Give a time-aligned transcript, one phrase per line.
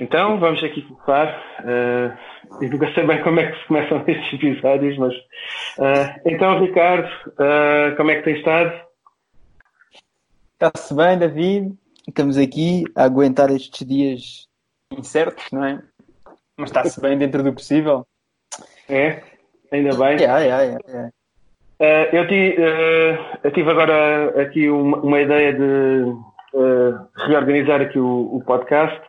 [0.00, 1.42] Então, vamos aqui começar.
[1.60, 5.14] Uh, eu nunca sei bem como é que se começam estes episódios, mas.
[5.14, 8.80] Uh, então, Ricardo, uh, como é que tem estado?
[10.52, 11.74] Está-se bem, David.
[12.06, 14.48] Estamos aqui a aguentar estes dias
[14.96, 15.82] incertos, não é?
[16.56, 18.06] Mas está-se bem dentro do possível.
[18.88, 19.22] É,
[19.72, 20.16] ainda bem.
[20.16, 21.10] Yeah, yeah, yeah, yeah.
[21.80, 22.56] Uh, eu, ti,
[23.44, 26.04] eu, tive agora aqui uma, uma ideia de
[27.16, 29.07] reorganizar aqui o, o podcast.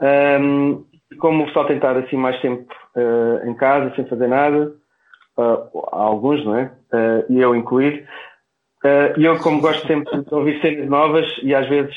[0.00, 0.84] Um,
[1.18, 2.72] como o pessoal tem estado assim mais tempo
[3.44, 4.72] em casa, sem fazer nada,
[5.36, 6.70] há alguns, não é?
[7.28, 8.06] e eu incluir.
[9.16, 11.94] E eu, como gosto sempre de ouvir cenas novas e às vezes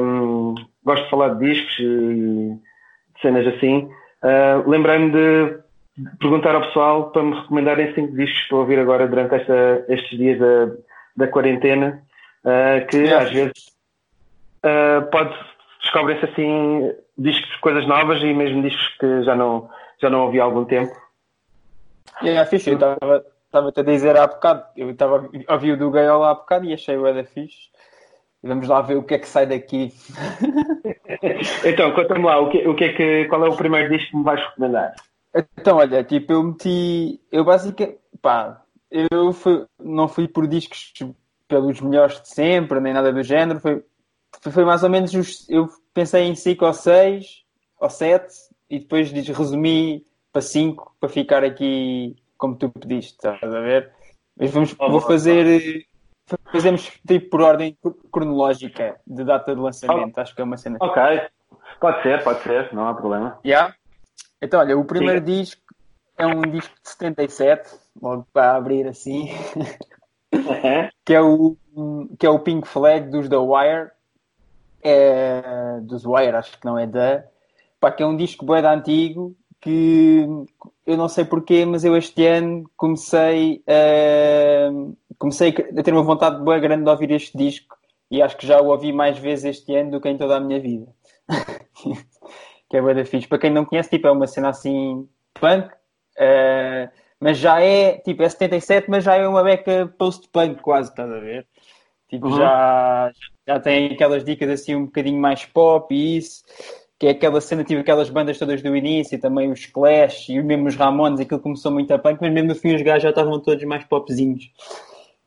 [0.00, 2.58] um, gosto de falar de discos e
[3.20, 3.88] cenas assim,
[4.66, 5.64] lembrei-me de
[6.18, 10.38] perguntar ao pessoal para me recomendarem cinco discos para ouvir agora durante esta, estes dias
[10.38, 10.70] da,
[11.16, 12.02] da quarentena,
[12.44, 13.66] uh, que às vezes
[14.64, 15.34] uh, pode
[15.82, 19.68] descobrem-se assim discos, coisas novas e mesmo discos que já não,
[20.00, 20.94] já não ouvi há algum tempo.
[22.22, 22.76] É, yeah, fixe, eu
[23.46, 26.74] estava-te a dizer há bocado, eu estava a ouvir o do Gaiola há bocado e
[26.74, 27.72] achei o Eda fixe.
[28.42, 29.90] Vamos lá ver o que é que sai daqui.
[31.64, 34.16] então, conta-me lá, o que, o que é que, qual é o primeiro disco que
[34.18, 34.94] me vais recomendar?
[35.58, 37.20] Então, olha, tipo, eu meti.
[37.32, 37.98] Eu basicamente.
[38.20, 40.92] Pá, eu fui, não fui por discos
[41.48, 43.60] pelos melhores de sempre, nem nada do género.
[43.60, 43.82] Foi,
[44.50, 45.14] foi mais ou menos.
[45.14, 47.44] Os, eu pensei em 5 ou 6
[47.80, 48.34] ou 7
[48.68, 53.90] e depois resumi para 5 para ficar aqui como tu pediste, estás a ver?
[54.36, 55.86] Mas vamos, vou fazer.
[56.50, 57.76] Fazemos tipo por ordem
[58.10, 60.14] cronológica de data de lançamento.
[60.16, 60.78] Oh, Acho que é uma cena.
[60.80, 61.02] Ok,
[61.78, 63.38] pode ser, pode ser, não há problema.
[63.44, 63.74] Yeah?
[64.42, 65.40] Então, olha, o primeiro Sim.
[65.40, 65.62] disco
[66.18, 67.70] é um disco de 77,
[68.00, 69.28] logo para abrir assim,
[71.04, 71.56] que, é o,
[72.18, 73.90] que é o Pink Flag dos The Wire,
[74.84, 77.24] é, dos Wire, acho que não é da,
[77.80, 80.26] pá, que é um disco bem antigo, que
[80.86, 84.70] eu não sei porquê, mas eu este ano comecei a,
[85.18, 87.76] comecei a ter uma vontade bem grande de ouvir este disco
[88.10, 90.40] e acho que já o ouvi mais vezes este ano do que em toda a
[90.40, 90.86] minha vida.
[92.68, 93.28] que é bué da fixe.
[93.28, 96.90] Para quem não conhece, tipo, é uma cena assim punk, uh,
[97.20, 101.18] mas já é, tipo, é 77, mas já é uma beca post-punk quase, estás a
[101.18, 101.46] ver?
[102.14, 102.36] Tipo, uhum.
[102.36, 103.12] já,
[103.46, 106.44] já tem aquelas dicas assim um bocadinho mais pop e isso,
[106.96, 110.68] que é aquela cena, tipo, aquelas bandas todas do início, também os Clash e mesmo
[110.68, 113.40] os Ramones, aquilo começou muito a punk, mas mesmo no fim os gajos já estavam
[113.40, 114.48] todos mais popzinhos.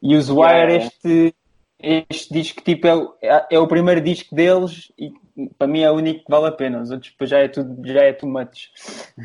[0.02, 0.86] E os Wire, yeah.
[0.86, 1.36] este,
[1.78, 2.88] este disco, tipo,
[3.22, 5.12] é, é o primeiro disco deles e
[5.58, 6.82] para mim é o único que vale a pena.
[6.82, 8.70] Os outros já é tudo, já é too much.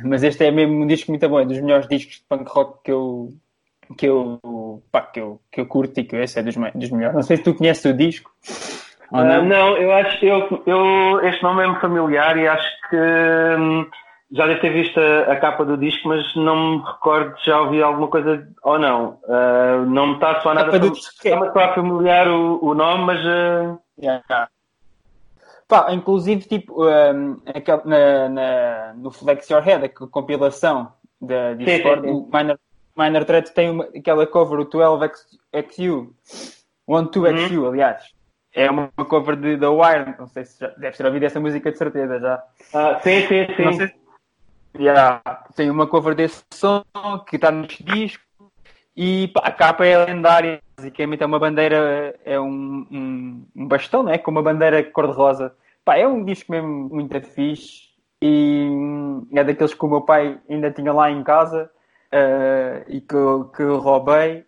[0.05, 2.83] Mas este é mesmo um disco muito bom, é dos melhores discos de punk rock
[2.83, 3.33] que eu
[3.97, 7.15] que eu, pá, que eu, que eu curto e que esse é dos, dos melhores.
[7.15, 8.31] Não sei se tu conheces o disco.
[9.11, 9.45] Uh, não?
[9.45, 13.87] não, eu acho eu, eu este nome é-me familiar e acho que hum,
[14.31, 17.61] já deve ter visto a, a, capa do disco, mas não me recordo se já
[17.61, 19.19] ouvi alguma coisa ou não.
[19.25, 20.75] Uh, não me está a soar nada.
[20.77, 23.21] Está-me familiar o, o nome, mas.
[23.21, 23.79] Uh...
[24.01, 24.49] Yeah.
[25.69, 27.41] Pá, inclusive, tipo, um,
[27.85, 32.59] na, na, no Flex Your Head, a compilação da Discord, o Minor,
[32.97, 36.11] Minor Threat tem uma, aquela cover, o 12XU,
[36.89, 37.69] 12XU, uhum.
[37.69, 38.05] aliás.
[38.55, 41.73] É uma cover de The Wire, não sei se já, deve ter ouvido essa música
[41.73, 42.43] de certeza já.
[42.75, 43.65] Ah, sim, sim, sim.
[43.65, 43.93] Não sei,
[44.79, 45.23] yeah,
[45.57, 46.85] tem uma cover desse som
[47.27, 48.23] que está neste disco
[48.95, 50.61] e pá, a capa é lendária.
[50.77, 54.19] Basicamente é uma bandeira, é um, um, um bastão, né?
[54.19, 55.55] Com uma bandeira cor-de-rosa
[55.85, 58.69] Pá, é um disco mesmo muito fixe e
[59.33, 61.69] é daqueles que o meu pai ainda tinha lá em casa
[62.13, 64.45] uh, e que, eu, que eu roubei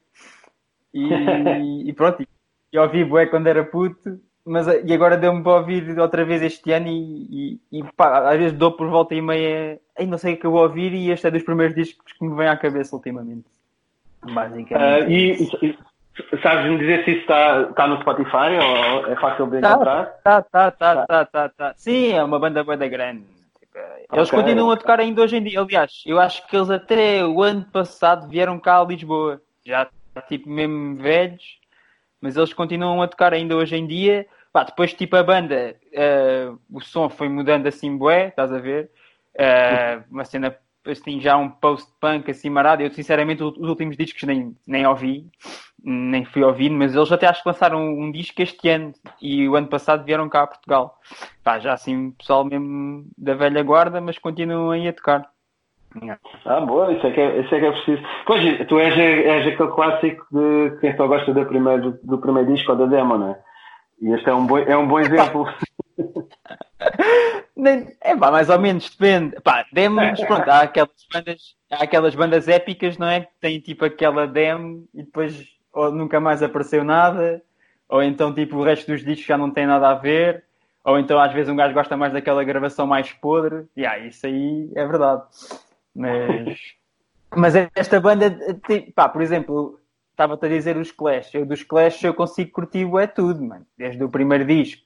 [0.93, 1.09] e,
[1.89, 2.25] e pronto,
[2.73, 6.71] e ouvi bué quando era puto mas e agora deu-me para ouvir outra vez este
[6.71, 10.35] ano e, e, e pá, às vezes dou por volta e meia aí não sei
[10.35, 12.57] o que eu vou ouvir e este é dos primeiros discos que me vem à
[12.57, 13.47] cabeça ultimamente
[14.23, 15.79] basicamente uh, e,
[16.43, 20.05] Sabes-me dizer se isso está, está no Spotify ou é fácil de tá, encontrar?
[20.23, 21.75] Tá, tá, tá, tá, tá, tá.
[21.77, 23.25] Sim, é uma banda banda grande.
[24.12, 24.38] Eles okay.
[24.41, 25.61] continuam a tocar ainda hoje em dia.
[25.61, 29.43] Aliás, eu acho que eles até o ano passado vieram cá a Lisboa.
[29.65, 29.88] Já
[30.29, 31.59] tipo mesmo velhos,
[32.21, 34.26] mas eles continuam a tocar ainda hoje em dia.
[34.53, 38.91] Pá, depois tipo a banda, uh, o som foi mudando assim bué, estás a ver?
[39.35, 40.56] Uh, uma cena
[40.87, 42.82] assim já um post-punk assim marado.
[42.82, 45.26] Eu sinceramente os últimos discos nem, nem ouvi
[45.85, 49.47] nem fui ouvir, mas eles até acho que lançaram um, um, disco este ano e
[49.47, 50.99] o ano passado vieram cá a Portugal.
[51.43, 55.29] Pá, já assim, pessoal mesmo da velha guarda, mas continuam aí a tocar.
[56.47, 58.03] Ah, boa, isso é que é, isso é, que é preciso.
[58.27, 62.73] Pois, tu és, és aquele clássico de quem só gosta do primeiro, do primeiro disco
[62.73, 63.39] ou da demo, não é?
[64.01, 65.47] E este é um bom, é um bom exemplo.
[68.01, 69.41] é pá, mais ou menos, depende.
[69.43, 73.21] Pá, demos, pronto, há aquelas bandas, há aquelas bandas épicas, não é?
[73.21, 77.43] Que têm tipo aquela demo e depois ou nunca mais apareceu nada,
[77.88, 80.44] ou então tipo o resto dos discos já não tem nada a ver,
[80.85, 84.26] ou então às vezes um gajo gosta mais daquela gravação mais podre, e yeah, isso
[84.26, 85.23] aí é verdade.
[85.94, 86.59] Mas,
[87.35, 88.37] mas esta banda,
[88.94, 89.81] pá, por exemplo,
[90.11, 94.03] estava-te a dizer os Clash, eu dos Clash eu consigo curtir é tudo, mano, desde
[94.03, 94.82] o primeiro disco,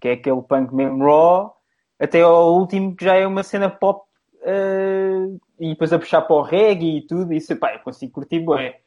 [0.00, 1.54] que é aquele punk mesmo raw,
[1.98, 4.06] até ao último que já é uma cena pop
[4.40, 8.40] uh, e depois a puxar para o reggae e tudo, isso, pá, eu consigo curtir
[8.40, 8.80] bué.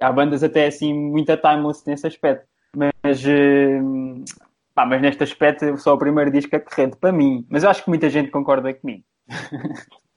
[0.00, 2.46] Há bandas até assim, muita timeless nesse aspecto.
[2.76, 4.24] Mas, uh,
[4.74, 7.46] pá, mas neste aspecto só o primeiro disco é corrente para mim.
[7.50, 9.02] Mas eu acho que muita gente concorda comigo.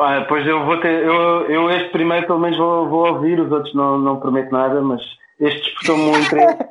[0.00, 3.50] Ah, pois eu vou ter, eu, eu este primeiro pelo menos vou, vou ouvir, os
[3.50, 5.02] outros não, não prometo nada, mas
[5.40, 6.68] este despertou-me um interesse.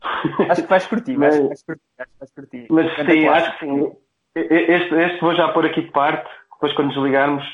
[0.48, 2.66] acho que vais curtir, mas, vais curtir, acho que vais curtir.
[2.70, 3.92] Mas sim, acho que sim.
[4.34, 7.44] Este, este vou já pôr aqui de parte, depois quando desligarmos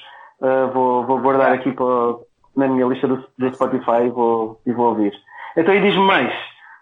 [0.41, 2.15] uh, vou, vou guardar aqui para,
[2.57, 5.13] na minha lista do, do Spotify e vou, e vou ouvir.
[5.57, 6.33] Então aí diz-me mais,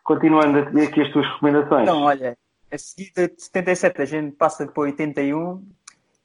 [0.04, 1.82] continuando aqui as tuas recomendações.
[1.82, 2.36] Então, olha,
[2.70, 5.62] a seguida de 77 a gente passa para 81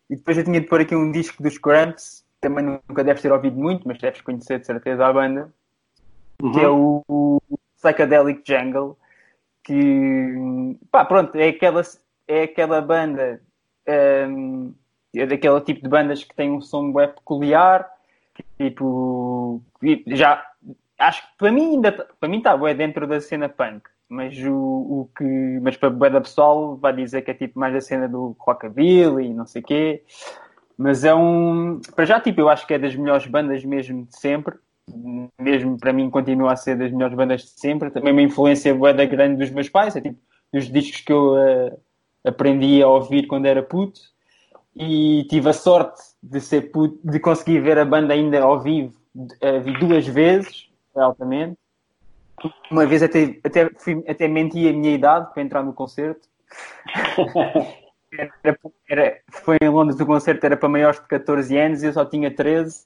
[0.10, 3.32] e depois eu tinha de pôr aqui um disco dos Cramps, também nunca deves ter
[3.32, 5.52] ouvido muito, mas deves conhecer de certeza a banda,
[6.42, 6.52] uhum.
[6.52, 7.42] que é o, o
[7.78, 8.98] Psychedelic Jungle,
[9.64, 11.82] que pá, pronto, é aquela,
[12.28, 13.42] é aquela banda
[14.30, 14.74] um,
[15.16, 17.90] é daquele tipo de bandas que tem um som web peculiar,
[18.58, 19.62] tipo,
[20.08, 20.44] já
[20.98, 25.10] acho que para mim ainda para mim está dentro da cena punk, mas o, o
[25.18, 28.36] que mas para o da pessoal vai dizer que é tipo mais da cena do
[28.40, 30.04] rockabilly e não sei quê.
[30.78, 34.18] Mas é um para já tipo eu acho que é das melhores bandas mesmo de
[34.18, 34.56] sempre.
[35.40, 37.90] Mesmo para mim continua a ser das melhores bandas de sempre.
[37.90, 40.20] Também uma influência boa da grande dos meus pais, é tipo
[40.54, 41.80] dos discos que eu uh,
[42.24, 44.00] aprendi a ouvir quando era puto
[44.76, 46.72] e tive a sorte de ser
[47.04, 51.58] de conseguir ver a banda ainda ao vivo uh, duas vezes, altamente.
[52.70, 56.28] Uma vez até, até, fui, até menti a minha idade para entrar no concerto.
[58.44, 58.58] era,
[58.90, 62.04] era, foi em Londres o concerto, era para maiores de 14 anos e eu só
[62.04, 62.84] tinha 13.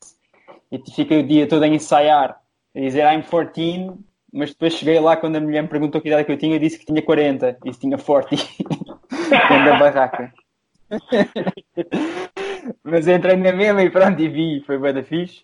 [0.71, 2.39] E fiquei o dia todo a ensaiar,
[2.75, 3.93] a dizer I'm 14,
[4.31, 6.59] mas depois cheguei lá quando a mulher me perguntou que idade que eu tinha, eu
[6.59, 10.33] disse que tinha 40 e tinha 40 dentro da barraca.
[12.83, 15.43] Mas entrei na mesma e pronto, e vi, foi bem da fixe.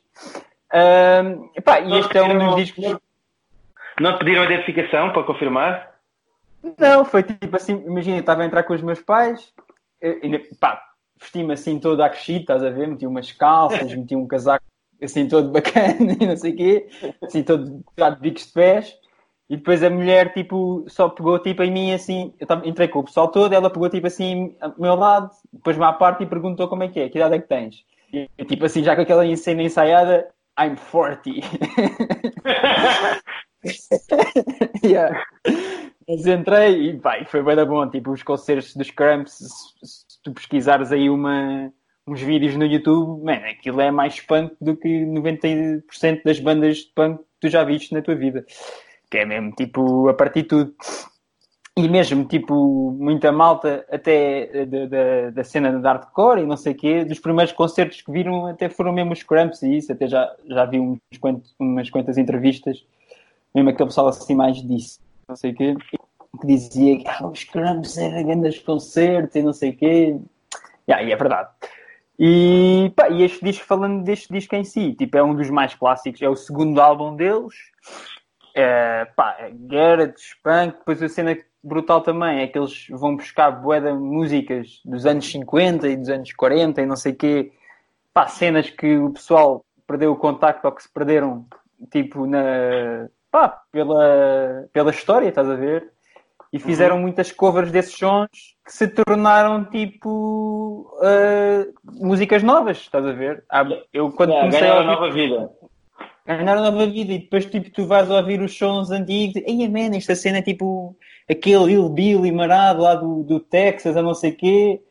[0.74, 2.98] Um, epá, e este é um dos discos.
[4.00, 5.96] Não pediram identificação para confirmar?
[6.78, 9.54] Não, foi tipo assim, imagina, estava a entrar com os meus pais,
[10.60, 10.82] pá,
[11.20, 12.88] vesti-me assim todo a crescer, estás a ver?
[12.88, 14.66] Meti umas calças, meti um casaco
[15.02, 16.88] assim todo bacana e não sei o quê,
[17.22, 19.05] assim todo de bicos de pés.
[19.48, 23.04] E depois a mulher, tipo, só pegou, tipo, em mim, assim, eu entrei com o
[23.04, 26.82] pessoal todo, ela pegou, tipo, assim, ao meu lado, depois-me à parte e perguntou como
[26.84, 27.86] é que é, que idade é que tens?
[28.12, 30.28] E, tipo, assim, já com aquela cena ensaiada,
[30.60, 31.30] I'm 40.
[34.84, 35.24] yeah.
[36.08, 39.46] Mas entrei e, pá, foi bem da bom, tipo, os concertos dos Cramps, se,
[39.84, 41.72] se tu pesquisares aí uma,
[42.08, 46.92] uns vídeos no YouTube, man, aquilo é mais punk do que 90% das bandas de
[46.96, 48.44] punk que tu já viste na tua vida
[49.16, 50.76] que é mesmo tipo a partir de tudo.
[51.78, 56.76] E mesmo, tipo, muita malta até da, da, cena de hardcore e não sei o
[56.76, 60.34] quê, dos primeiros concertos que viram até foram mesmo os Cramps e isso, até já,
[60.48, 62.86] já vi uns quantos, umas quantas entrevistas,
[63.54, 65.76] mesmo aquele pessoal assim mais disse, não sei o quê,
[66.40, 70.18] que dizia que ah, os Cramps eram grandes concertos e não sei o quê.
[70.88, 71.50] Yeah, e é verdade.
[72.18, 75.76] E, pá, e este disco, falando deste disco em si, tipo, é um dos mais
[75.76, 77.54] clássicos, é o segundo álbum deles,
[78.56, 83.92] é, pá, Garrett, Spunk, depois a cena brutal também é que eles vão buscar de
[83.92, 87.52] músicas dos anos 50 e dos anos 40 e não sei quê.
[88.14, 91.46] Pá, cenas que o pessoal perdeu o contacto ou que se perderam,
[91.92, 93.10] tipo, na...
[93.30, 95.92] Pá, pela, pela história, estás a ver?
[96.54, 97.02] E fizeram uhum.
[97.02, 103.44] muitas covers desses sons que se tornaram, tipo, uh, músicas novas, estás a ver?
[103.92, 104.88] Eu, quando yeah, comecei a ouvir...
[104.88, 105.52] nova vida
[106.26, 109.96] ganhar nova vida e depois tipo tu vais ouvir os sons antigos e aí man,
[109.96, 110.96] esta cena é tipo
[111.30, 114.82] aquele Il Billy marado lá do, do Texas a não sei quê.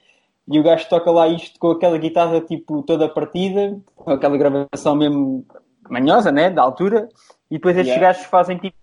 [0.47, 4.95] E o gajo toca lá isto com aquela guitarra tipo toda partida com aquela gravação
[4.95, 5.45] mesmo
[5.89, 7.09] manhosa né, da altura.
[7.51, 8.13] E depois estes yeah.
[8.13, 8.77] gajos fazem tipo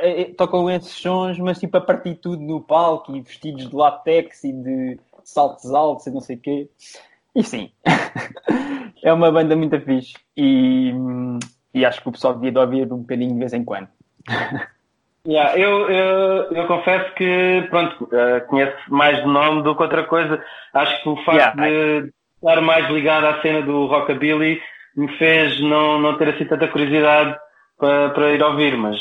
[0.00, 3.76] eh, eh, tocam esses sons mas tipo a partir tudo no palco e vestidos de
[3.76, 6.70] latex e de saltos altos e não sei o quê.
[7.34, 7.70] E sim
[9.04, 10.14] é uma banda muito fixe.
[10.36, 11.38] E hum,
[11.72, 13.88] e acho que o pessoal devia ouvir um bocadinho de vez em quando.
[15.26, 20.04] Yeah, eu, eu, eu, confesso que, pronto, uh, conheço mais de nome do que outra
[20.04, 20.42] coisa.
[20.72, 22.00] Acho que o facto yeah.
[22.02, 24.62] de estar mais ligado à cena do Rockabilly
[24.96, 27.38] me fez não, não ter assim tanta curiosidade
[27.78, 28.96] para, para ir ouvir, mas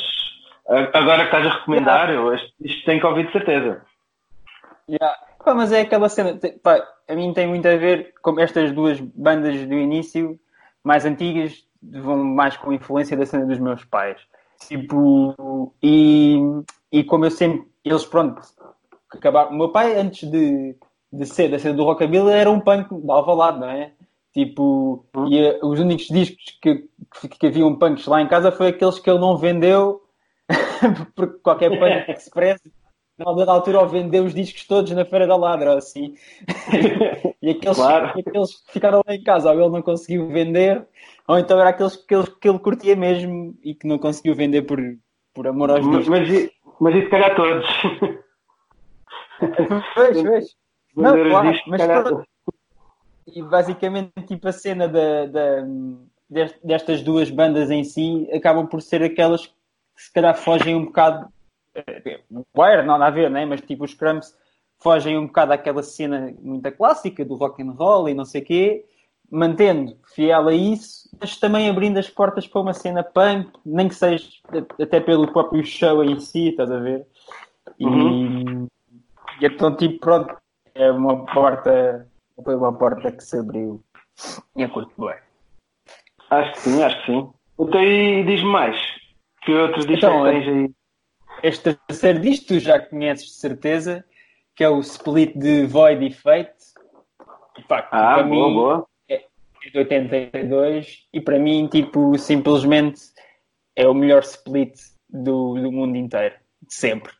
[0.93, 2.29] agora que estás a recomendar, yeah.
[2.29, 3.81] eu, isto tenho que ouvir de certeza.
[4.89, 5.15] Yeah.
[5.43, 8.99] Pá, mas é aquela cena, pá, a mim tem muito a ver com estas duas
[8.99, 10.37] bandas do início,
[10.83, 14.19] mais antigas, vão mais com a influência da cena dos meus pais.
[14.67, 16.37] Tipo, e,
[16.91, 18.41] e como eu sempre, eles pronto,
[19.09, 19.51] acabaram.
[19.51, 20.75] O meu pai, antes de,
[21.11, 23.93] de ser da cena do Rockabilly, era um punk de Alvalade, não é?
[24.33, 25.27] Tipo, hum.
[25.27, 26.87] e uh, os únicos discos que,
[27.19, 30.01] que, que haviam punks lá em casa foi aqueles que ele não vendeu,
[31.15, 32.21] porque qualquer punk que
[33.19, 36.15] na altura, ele vendeu os discos todos na Feira da Ladra, assim.
[37.41, 38.07] e aqueles, claro.
[38.17, 40.85] aqueles que ficaram lá em casa, ou ele não conseguiu vender,
[41.27, 44.63] ou então era aqueles que ele, que ele curtia mesmo e que não conseguiu vender
[44.63, 44.79] por,
[45.33, 46.49] por amor aos mas, mas,
[46.79, 47.65] mas isso calhar todos.
[49.95, 50.45] Pois, pois.
[50.97, 52.27] Não, claro, mas pronto.
[53.25, 55.65] E basicamente, tipo, a cena da, da,
[56.63, 59.53] destas duas bandas em si acabam por ser aquelas que
[59.95, 61.27] se calhar fogem um bocado.
[62.57, 63.45] Wire, não nada a ver, né?
[63.45, 64.35] mas tipo, os Cramps
[64.79, 68.45] fogem um bocado àquela cena muito clássica do rock and roll e não sei o
[68.45, 68.85] quê
[69.31, 73.95] mantendo fiel a isso, mas também abrindo as portas para uma cena punk, nem que
[73.95, 74.27] seja
[74.81, 77.05] até pelo próprio show em si, estás a ver?
[77.79, 78.67] E, uhum.
[79.39, 80.35] e então, tipo, pronto,
[80.73, 82.07] é uma porta,
[82.43, 83.81] foi uma porta que se abriu
[84.55, 85.15] e a curto bem.
[86.29, 87.29] Acho que sim, acho que sim.
[87.59, 88.77] Então, e diz-me mais,
[89.43, 90.71] que outros discos então, tens aí?
[91.43, 94.05] Este terceiro disco tu já conheces de certeza,
[94.55, 96.53] que é o split de Void e Fate.
[97.67, 98.89] Facto, ah, boa, mim, boa
[99.71, 103.01] de 82 e para mim, tipo, simplesmente
[103.75, 104.73] é o melhor split
[105.09, 107.11] do, do mundo inteiro, de sempre.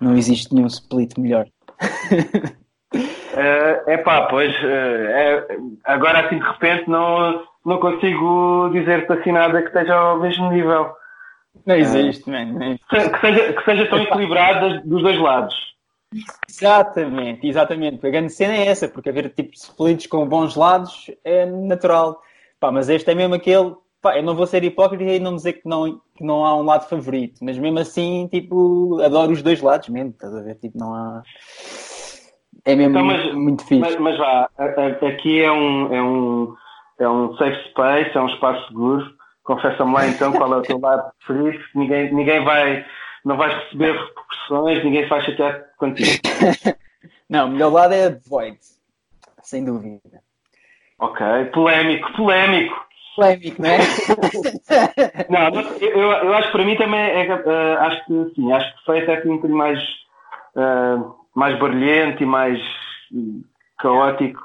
[0.00, 1.46] Não existe nenhum split melhor.
[3.36, 5.46] É uh, pá, pois uh, é,
[5.84, 10.90] agora assim de repente não, não consigo dizer-te assim nada que esteja ao mesmo nível.
[11.66, 12.76] Não existe, uh, man.
[12.88, 15.54] Que, seja, que seja tão equilibrado dos dois lados.
[16.48, 18.06] Exatamente, exatamente.
[18.06, 22.20] A grande cena é essa, porque haver tipo splits com bons lados é natural.
[22.58, 23.74] Pá, mas este é mesmo aquele.
[24.00, 26.62] Pá, eu não vou ser hipócrita e não dizer que não, que não há um
[26.62, 30.54] lado favorito, mas mesmo assim, tipo, adoro os dois lados mesmo, estás a ver?
[30.54, 31.22] Tipo, não há.
[32.64, 33.80] É mesmo então, mas, muito fixe.
[33.80, 34.48] Mas, mas vá,
[35.08, 36.54] aqui é um, é, um,
[36.98, 39.17] é um safe space, é um espaço seguro.
[39.48, 41.64] Confessa-me lá então qual é o teu lado preferido.
[41.74, 42.84] Ninguém, ninguém vai
[43.24, 46.20] não vais receber repercussões, ninguém faz chatear contigo.
[47.30, 48.58] não, o melhor lado é Void,
[49.42, 50.20] sem dúvida.
[50.98, 51.24] Ok,
[51.54, 52.76] polémico, polémico.
[53.16, 53.78] Polémico, não é?
[55.30, 58.84] não, eu, eu acho que para mim também é, uh, acho que sim, acho que
[58.84, 59.82] feito é um bocadinho mais,
[60.56, 62.60] uh, mais barulhento e mais
[63.78, 64.42] caótico.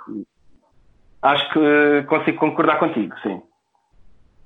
[1.22, 3.42] Acho que consigo concordar contigo, sim.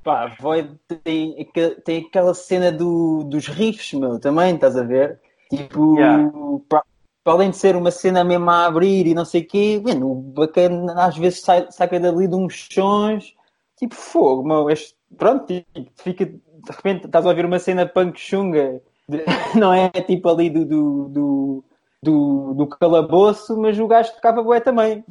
[0.08, 1.36] Pá, Void tem,
[1.84, 5.20] tem aquela cena do, dos riffs, meu, também, estás a ver?
[5.50, 6.32] Tipo, yeah.
[6.70, 6.82] para,
[7.26, 10.16] além de ser uma cena mesmo a abrir e não sei o quê, mano, o
[10.16, 13.36] bacana às vezes sai, saca dali de uns sons,
[13.76, 18.18] tipo, fogo, meu, este, pronto, tipo, fica, de repente estás a ouvir uma cena punk
[18.18, 19.26] chunga, de,
[19.60, 21.64] não é tipo ali do, do, do,
[22.02, 25.04] do, do calabouço, mas o gajo tocava bué também.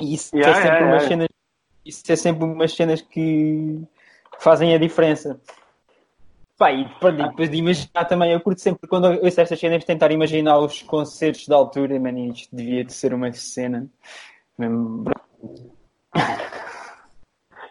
[0.00, 1.28] E isso yeah, é sempre yeah, umas cenas,
[1.84, 3.86] isso é sempre umas cenas que
[4.38, 5.40] fazem a diferença.
[6.58, 10.10] Pá, e depois de imaginar também, eu curto sempre quando eu ouço estas cenas tentar
[10.10, 13.86] imaginar os concertos da altura, mano, isto devia de ser uma cena.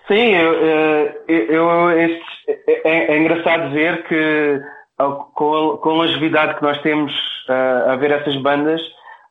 [0.07, 4.61] Sim, eu, eh, eu, eu este, é, é, engraçado ver que
[5.33, 7.11] com a, com a longevidade que nós temos
[7.49, 8.81] uh, a ver essas bandas,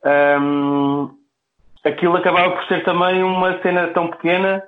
[0.05, 1.11] um, ehm,
[1.85, 4.63] aquilo acabava por ser também uma cena tão pequena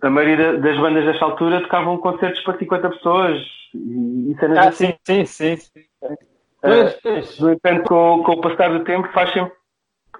[0.00, 3.40] a maioria das bandas desta altura tocavam concertos para 50 pessoas
[3.74, 4.94] e, cenas ah, assim.
[5.04, 5.80] Sim, sim, sim.
[6.02, 9.52] Uh, no entanto, com, com, o passar do tempo, faz sempre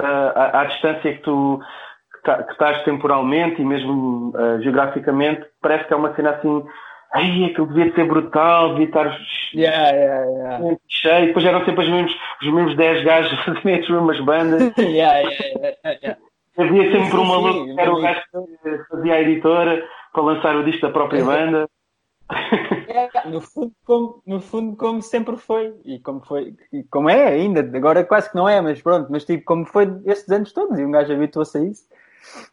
[0.00, 1.58] uh, à, à, distância que tu
[2.12, 6.64] que, tá, estás temporalmente e mesmo geograficamente, parece que é uma cena assim.
[7.12, 9.20] Ai, aquilo devia ser brutal, devia estar
[9.54, 10.76] yeah, yeah, yeah.
[10.88, 11.26] cheio.
[11.26, 12.12] Depois eram sempre os mesmos,
[12.42, 14.72] os mesmos 10 gajos as mesmas bandas.
[14.78, 16.18] yeah, yeah, yeah.
[16.56, 18.22] Havia sempre um maluco que era o gajo
[18.62, 21.68] que fazia a editora para lançar o disco da própria banda.
[22.88, 27.28] É, no, fundo, como, no fundo, como sempre foi, e como foi, e como é
[27.28, 30.78] ainda, agora quase que não é, mas pronto, mas tipo, como foi estes anos todos,
[30.78, 31.82] e um gajo habituou-se a isso,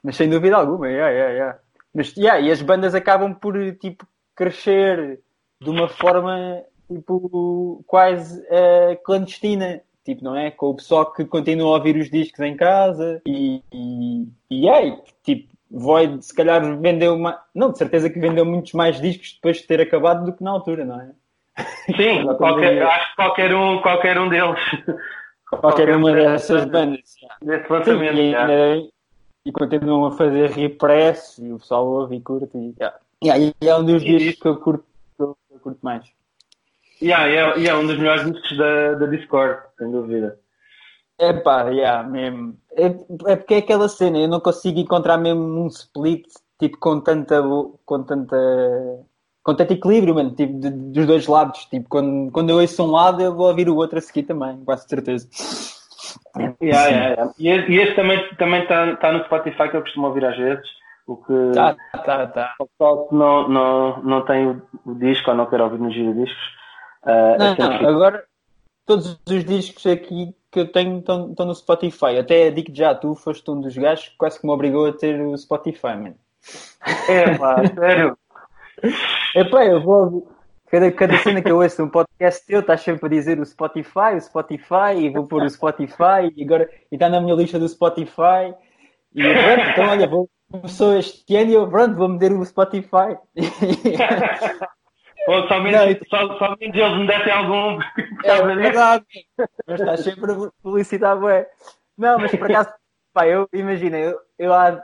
[0.04, 1.60] mas sem dúvida alguma, yeah, yeah, yeah.
[1.94, 4.06] Mas, yeah, e as bandas acabam por tipo
[4.36, 5.22] crescer
[5.62, 10.52] de uma forma tipo, quase uh, clandestina, tipo, não é?
[10.52, 14.98] Com o pessoal que continua a ouvir os discos em casa e, e, e é,
[15.24, 17.42] tipo, Void se calhar vendeu uma.
[17.56, 20.52] Não, de certeza que vendeu muitos mais discos depois de ter acabado do que na
[20.52, 21.12] altura, não é?
[21.96, 24.60] Sim, qualquer, acho que qualquer um, qualquer um deles.
[25.52, 27.02] Qualquer, qualquer uma dessas bandas.
[27.42, 28.16] Desse lançamento.
[28.16, 32.58] Sim, e, e, continuam a fazer repress e o pessoal ouve e curte.
[32.58, 32.98] E, yeah.
[33.22, 34.86] Yeah, e é um dos discos que eu curto,
[35.18, 36.06] que eu, curto mais.
[37.02, 40.38] Yeah, e é, é um dos melhores discos da, da Discord, sem dúvida.
[41.20, 42.56] É pá, yeah, mesmo.
[42.76, 42.86] É,
[43.32, 46.26] é porque é aquela cena, eu não consigo encontrar mesmo um split
[46.60, 47.42] tipo com tanta
[47.86, 48.38] com tanta
[49.44, 51.66] com tanto equilíbrio, mano, tipo, de, dos dois lados.
[51.66, 54.64] Tipo, quando, quando eu ouço um lado, eu vou ouvir o outro a seguir também,
[54.64, 55.28] quase certeza.
[56.38, 57.34] Yeah, yeah, yeah.
[57.40, 60.26] E, este, e este também está também tá, tá no Spotify que eu costumo ouvir
[60.26, 60.66] às vezes.
[61.08, 62.56] O que tá, tá, tá.
[62.60, 65.92] o pessoal que não, não, não tem o, o disco ou não quer ouvir no
[65.92, 66.61] giro discos.
[67.04, 68.24] Uh, não, não, agora
[68.86, 72.18] todos os discos aqui que eu tenho estão, estão no Spotify.
[72.20, 75.20] Até digo já, tu foste um dos gajos que quase que me obrigou a ter
[75.22, 76.16] o Spotify, mano.
[77.08, 78.18] É, pá, sério.
[79.36, 80.30] É pá, eu vou.
[80.70, 84.16] Cada, cada cena que eu ouço um podcast teu, estás sempre a dizer o Spotify,
[84.16, 88.54] o Spotify, e vou pôr o Spotify, e agora está na minha lista do Spotify.
[89.14, 93.18] E pronto, então olha, vou, começou este ano e eu, pronto, vou meter o Spotify.
[95.28, 97.80] Ou somente, não, só, somente eles me dessem algum.
[98.24, 99.06] É verdade.
[99.68, 101.48] Mas estás sempre a publicitar, ué.
[101.98, 102.74] Não, mas por acaso,
[103.14, 104.84] pá, eu imagina, eu, eu há,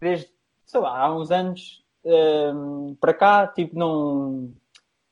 [0.00, 0.28] desde,
[0.64, 4.52] sei lá, há uns anos um, para cá, tipo, não.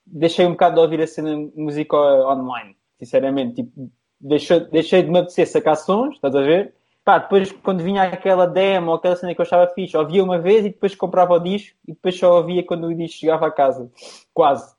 [0.06, 3.56] Deixei um bocado de ouvir a cena música online, sinceramente.
[3.56, 3.90] Tipo,
[4.20, 6.74] deixei, deixei de me apetecer sacar sons, estás a ver?
[7.06, 10.40] Pá, depois quando vinha aquela demo ou aquela cena que eu achava fixe, ouvia uma
[10.40, 13.50] vez e depois comprava o disco e depois só ouvia quando o disco chegava a
[13.52, 13.88] casa.
[14.34, 14.74] Quase.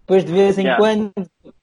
[0.00, 0.82] Depois de vez em yeah.
[0.82, 1.12] quando,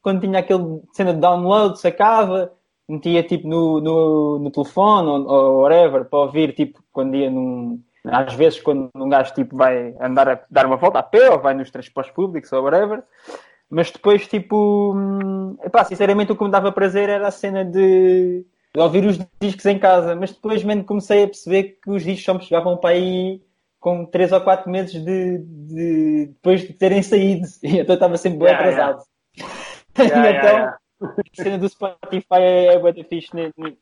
[0.02, 2.54] quando tinha aquele cena de download, sacava,
[2.88, 7.84] metia tipo no, no, no telefone ou, ou whatever para ouvir, tipo, quando ia num.
[8.06, 11.40] Às vezes, quando um gajo tipo, vai andar a dar uma volta a pé ou
[11.42, 13.04] vai nos transportes públicos ou whatever,
[13.70, 18.46] mas depois, tipo, hum, epá, sinceramente, o que me dava prazer era a cena de
[18.78, 22.24] de ouvir os discos em casa, mas depois mesmo comecei a perceber que os discos
[22.24, 23.42] só me chegavam para aí
[23.80, 28.40] com 3 ou 4 meses de, de, depois de terem saído, e então estava sempre
[28.40, 29.04] bem yeah, atrasado.
[30.00, 30.30] Yeah.
[30.30, 33.32] então, yeah, a cena do Spotify é, é bem fixe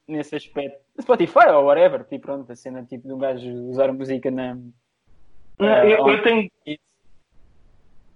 [0.07, 0.77] nesse aspecto.
[1.01, 4.55] Spotify ou whatever, tipo, pronto, a cena tipo de um gajo usar música na.
[5.59, 6.49] Não, eu, eu, tenho.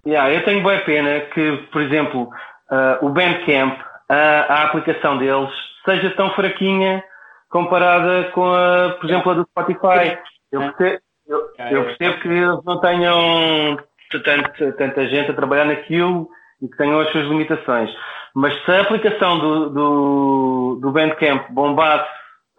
[0.06, 5.52] Yeah, eu tenho boa pena que, por exemplo, uh, o Bandcamp, uh, a aplicação deles
[5.84, 7.02] seja tão fraquinha
[7.48, 10.18] comparada com a, por exemplo, a do Spotify.
[10.52, 11.38] Eu percebo, eu,
[11.70, 13.78] eu percebo que eles não tenham
[14.24, 16.28] tanta, tanta gente a trabalhar naquilo
[16.62, 17.90] e que tenham as suas limitações.
[18.34, 22.08] Mas se a aplicação do, do, do Bandcamp bombasse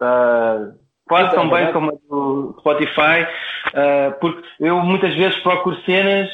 [0.00, 0.72] uh,
[1.08, 3.26] quase tão bem como a do Spotify,
[3.68, 6.28] uh, porque eu muitas vezes procuro cenas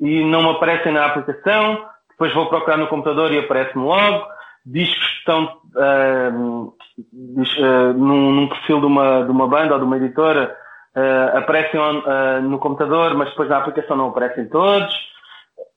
[0.00, 4.33] e não me aparecem na aplicação, depois vou procurar no computador e aparece-me logo
[4.64, 9.84] discos que estão uh, uh, num, num, perfil de uma, de uma banda ou de
[9.84, 10.56] uma editora
[10.96, 14.94] uh, aparecem uh, no computador, mas depois na aplicação não aparecem todos.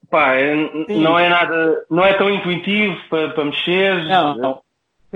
[0.10, 0.56] Pá, é,
[0.88, 4.06] não é nada, não é tão intuitivo para, para mexer.
[4.06, 4.62] Não, não.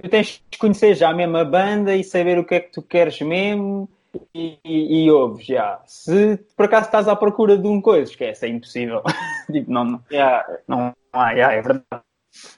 [0.01, 2.81] Tu tens de conhecer já a mesma banda e saber o que é que tu
[2.81, 3.89] queres mesmo
[4.33, 5.81] e, e, e ouves já.
[5.85, 9.01] Se por acaso estás à procura de um coisa, esquece, é impossível.
[9.51, 10.45] tipo, não, não, yeah.
[10.67, 12.03] não, ah, yeah, é verdade.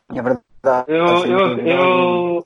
[0.10, 0.53] É verdade.
[0.88, 2.46] Eu, eu, eu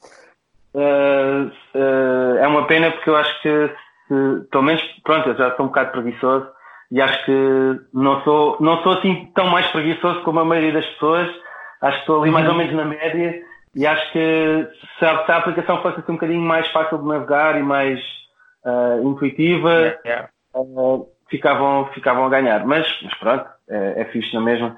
[0.74, 3.68] uh, uh, é uma pena porque eu acho que
[4.08, 6.48] se, pelo menos pronto, eu já sou um bocado preguiçoso
[6.92, 10.86] e acho que não sou, não sou assim tão mais preguiçoso como a maioria das
[10.94, 11.30] pessoas.
[11.80, 12.58] Acho que estou ali mais ou uhum.
[12.58, 13.40] menos na média
[13.76, 17.06] e acho que se a, se a aplicação fosse assim um bocadinho mais fácil de
[17.06, 18.00] navegar e mais
[18.66, 20.30] uh, intuitiva, yeah, yeah.
[21.30, 22.66] ficavam, ficavam a ganhar.
[22.66, 24.76] Mas, mas pronto, é, é fixe na mesma.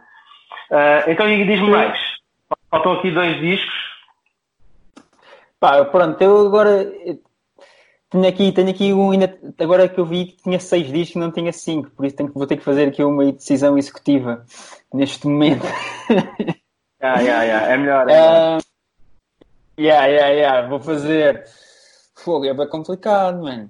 [1.07, 2.18] então diz-me mais.
[2.69, 3.73] Faltam aqui dois discos.
[5.59, 6.89] Pá, pronto, eu agora
[8.09, 11.19] tenho aqui, tenho aqui um ainda, agora que eu vi que tinha seis discos e
[11.19, 14.45] não tinha cinco, por isso tenho, vou ter que fazer aqui uma decisão executiva
[14.93, 15.65] neste momento.
[17.01, 17.67] yeah, yeah, yeah.
[17.67, 18.09] É melhor.
[18.09, 18.59] É melhor.
[18.59, 20.67] Uh, yeah, yeah, yeah.
[20.67, 21.45] Vou fazer.
[22.15, 23.69] Fogo, é bem complicado, mano.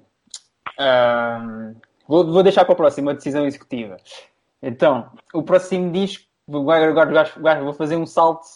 [0.78, 3.96] Uh, vou, vou deixar para a próxima decisão executiva.
[4.62, 8.46] Então, o próximo disco, agora, agora, agora vou fazer um salto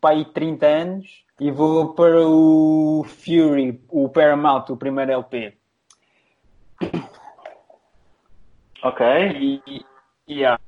[0.00, 5.54] para aí 30 anos e vou para o Fury, o Paramount, o primeiro LP.
[8.82, 9.06] Ok.
[9.06, 9.84] E,
[10.28, 10.58] yeah.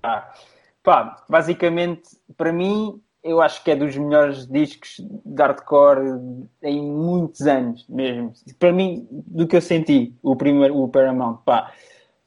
[0.82, 2.02] Pá, basicamente,
[2.36, 6.20] para mim, eu acho que é dos melhores discos de hardcore
[6.62, 8.32] em muitos anos mesmo.
[8.58, 11.72] Para mim, do que eu senti, o primeiro, o Paramount, pá,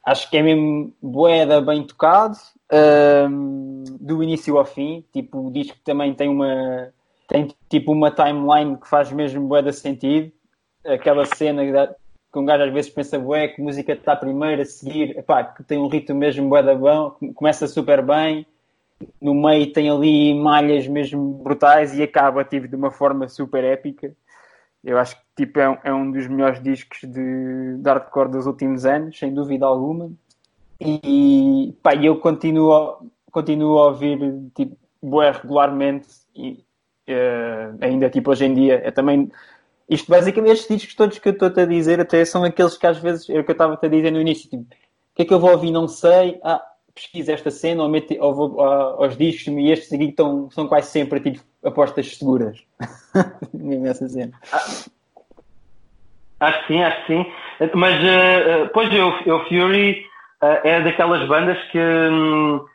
[0.03, 2.37] acho que é mesmo boeda bem tocado,
[2.71, 5.03] um, do início ao fim.
[5.13, 6.91] Tipo, o disco também tem uma,
[7.27, 10.31] tem tipo uma timeline que faz mesmo boeda sentido.
[10.85, 15.17] Aquela cena que um gajo às vezes pensa, bué, que música está primeiro a seguir,
[15.17, 18.45] epá, que tem um ritmo mesmo bué da bom, começa super bem,
[19.21, 24.15] no meio tem ali malhas mesmo brutais e acaba tipo, de uma forma super épica.
[24.83, 28.45] Eu acho que tipo, é, um, é um dos melhores discos de, de hardcore dos
[28.45, 30.11] últimos anos, sem dúvida alguma.
[30.79, 34.19] E pá, eu continuo, continuo a ouvir
[34.55, 36.63] tipo, bué regularmente e
[37.09, 38.81] uh, ainda tipo hoje em dia.
[38.83, 39.31] É também
[39.89, 42.97] isto basicamente, estes discos todos que eu estou a dizer até são aqueles que às
[42.97, 45.33] vezes, é o que eu estava a dizer no início, tipo, o que é que
[45.33, 46.61] eu vou ouvir, não sei, ah,
[46.93, 50.67] pesquisa esta cena ou, mete, ou vou ah, aos discos e estes aqui estão, são
[50.67, 52.61] quase sempre tipo, apostas seguras.
[53.53, 54.33] Mesmo essa cena.
[54.51, 54.65] Ah,
[56.41, 57.31] acho que sim, acho que sim.
[57.73, 60.05] Mas, uh, pois, eu, eu Fury
[60.41, 62.65] é daquelas bandas que um,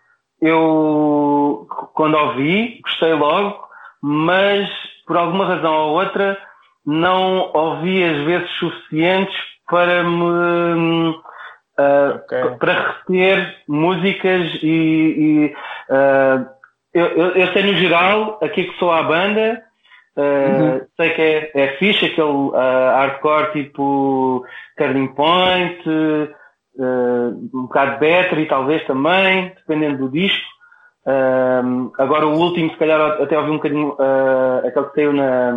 [0.41, 3.65] eu, quando ouvi, gostei logo,
[4.03, 4.69] mas
[5.07, 6.37] por alguma razão ou outra
[6.85, 9.37] não ouvi as vezes suficientes
[9.69, 12.57] para me uh, okay.
[12.59, 15.55] para reter músicas e, e
[15.91, 16.47] uh,
[16.93, 19.63] eu, eu, eu, sei no geral aqui que sou à banda
[20.17, 20.81] uh, uhum.
[20.97, 24.45] sei que é, é fixe aquele hardcore tipo
[24.77, 25.83] Turning Point
[26.79, 30.47] um bocado Battery talvez também dependendo do disco
[31.99, 33.97] agora o último se calhar até ouvi um bocadinho
[34.65, 35.53] aquele que saiu na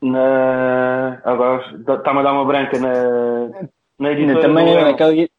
[0.00, 1.18] na.
[1.24, 3.68] Agora está-me a dar uma branca na.
[3.98, 4.40] Na editora.
[4.40, 5.30] Também é aquele.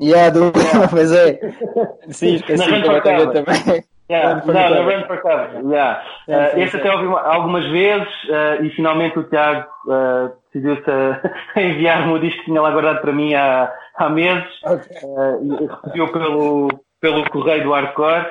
[0.00, 0.52] Yeah, do...
[0.90, 1.40] pois é.
[2.10, 3.84] Sim, esqueci completamente também.
[4.10, 5.50] Yeah, não, na Run for Cover.
[5.66, 6.02] Yeah.
[6.26, 6.78] Uh, sim, esse sim.
[6.78, 12.38] até ouvi algumas vezes uh, e finalmente o Tiago uh, decidiu-se a enviar-me o disco
[12.40, 14.96] que tinha lá guardado para mim há, há meses okay.
[15.04, 16.68] uh, e recebeu pelo,
[17.00, 18.26] pelo correio do Hardcore,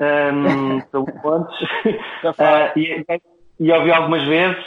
[0.00, 1.60] um, pelo Pontes.
[1.62, 3.04] uh, e,
[3.58, 4.64] e ouvi algumas vezes,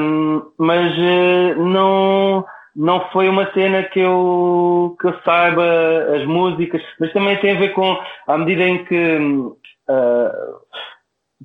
[0.00, 5.64] um, mas uh, não, não foi uma cena que eu, que eu saiba
[6.16, 10.30] as músicas, mas também tem a ver com, à medida em que, uh,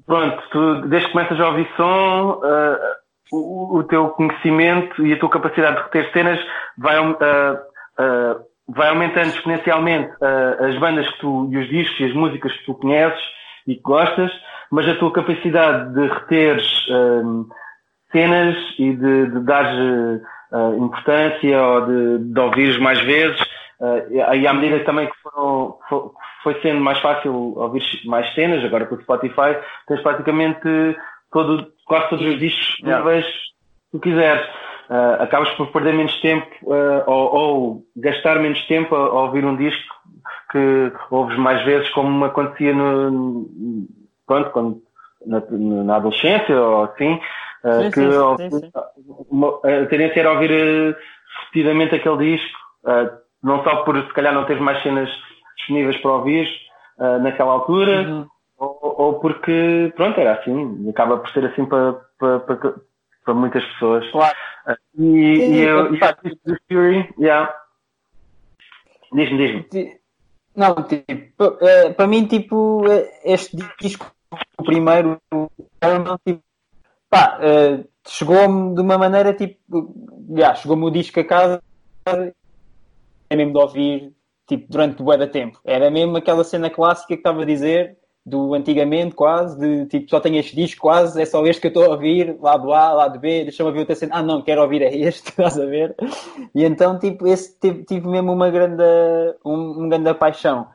[0.06, 3.00] pronto, tu, desde que começas a ouvir som, uh,
[3.32, 6.40] o, o, teu conhecimento e a tua capacidade de reter cenas
[6.78, 6.96] vai,
[8.68, 10.12] vai aumentando exponencialmente
[10.60, 13.22] as bandas que tu, e os discos e as músicas que tu conheces
[13.68, 14.32] e que gostas,
[14.72, 16.66] mas a tua capacidade de reteres
[18.12, 23.40] cenas e de, de dar uh, importância ou de, de ouvires mais vezes,
[23.80, 25.78] uh, e à medida também que foram,
[26.44, 30.68] foi sendo mais fácil ouvir mais cenas, agora com o Spotify, tens praticamente
[31.32, 33.04] todo, quase todos os discos yeah.
[33.04, 33.28] que
[33.92, 34.46] tu quiseres.
[34.90, 39.46] Uh, acabas por perder menos tempo uh, ou, ou, gastar menos tempo a, a, ouvir
[39.46, 39.94] um disco
[40.52, 43.48] que ouves mais vezes, como acontecia no,
[44.26, 44.82] pronto, quando,
[45.28, 45.44] na,
[45.84, 47.22] na adolescência ou assim,
[47.64, 48.72] uh, sim, que sim, sim,
[49.30, 50.98] uma, a tendência era ouvir
[51.42, 52.58] repetidamente aquele disco,
[53.44, 55.10] não só por se calhar não ter mais cenas
[55.56, 56.50] disponíveis para ouvir
[57.22, 58.28] naquela altura, uhum.
[59.00, 62.76] Ou, porque, pronto, era assim, acaba por ser assim para, para, para,
[63.24, 64.06] para muitas pessoas.
[64.12, 64.36] Claro.
[64.98, 67.50] e, e eu, e eu, Fury, yeah.
[69.14, 70.00] Diz-me, diz-me.
[70.54, 71.58] Não, tipo,
[71.96, 72.84] para mim, tipo,
[73.24, 74.12] este disco
[74.58, 75.22] o primeiro
[76.26, 76.44] tipo,
[77.10, 79.58] pá, uh, chegou-me de uma maneira tipo,
[80.36, 81.62] já, chegou-me o disco a casa
[83.30, 84.14] é mesmo de ouvir
[84.46, 85.58] tipo, durante o bué da tempo.
[85.64, 90.20] Era mesmo aquela cena clássica que estava a dizer do antigamente quase, de tipo, só
[90.20, 93.20] tenho este disco quase, é só este que eu estou a ouvir, lado A, lado
[93.20, 95.96] B, deixa-me ouvir outra cena, ah não, quero ouvir é este, estás a ver?
[96.54, 98.84] E então, tipo, esse tive, tive mesmo uma grande,
[99.44, 100.68] um, um grande paixão.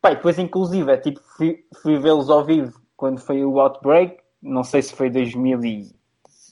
[0.00, 4.82] Pai, depois inclusive, tipo, fui, fui vê-los ao vivo quando foi o Outbreak, não sei
[4.82, 5.90] se foi 2000 e...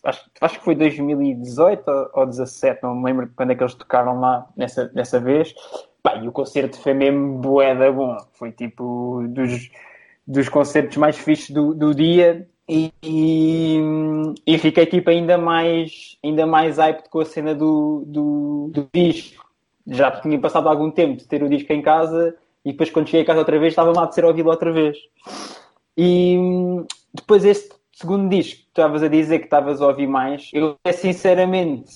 [0.04, 3.74] acho, acho que foi 2018 ou, ou 17, não me lembro quando é que eles
[3.74, 5.54] tocaram lá nessa, dessa vez.
[6.02, 9.70] Pá, e o concerto foi mesmo boeda bom, foi tipo dos,
[10.30, 13.80] dos concertos mais fixos do, do dia e, e,
[14.46, 19.44] e, fiquei tipo ainda mais ainda mais hyped com a cena do, do, do disco.
[19.88, 23.22] Já tinha passado algum tempo de ter o disco em casa e depois quando cheguei
[23.22, 24.96] a casa outra vez estava lá de ser ouvido outra vez.
[25.96, 26.38] E
[27.12, 31.90] depois este segundo disco que estavas a dizer que estavas a ouvir mais, eu sinceramente,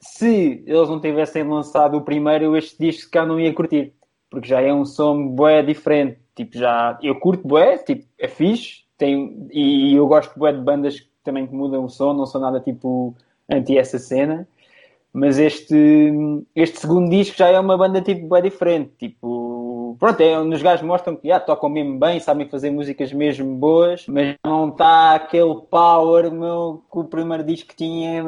[0.00, 3.92] se eles não tivessem lançado o primeiro, este disco cá não ia curtir,
[4.30, 6.18] porque já é um som bué diferente.
[6.38, 11.00] Tipo, já, eu curto bué, tipo, é fixe, tem, e eu gosto bué de bandas
[11.00, 13.12] que também mudam o som, não sou nada tipo
[13.50, 14.46] anti essa cena.
[15.12, 16.12] Mas este,
[16.54, 20.62] este segundo disco já é uma banda tipo bué diferente, tipo, pronto, é onde os
[20.62, 25.16] gajos mostram que ah, tocam mesmo bem, sabem fazer músicas mesmo boas, mas não está
[25.16, 28.22] aquele power meu, que o primeiro disco tinha,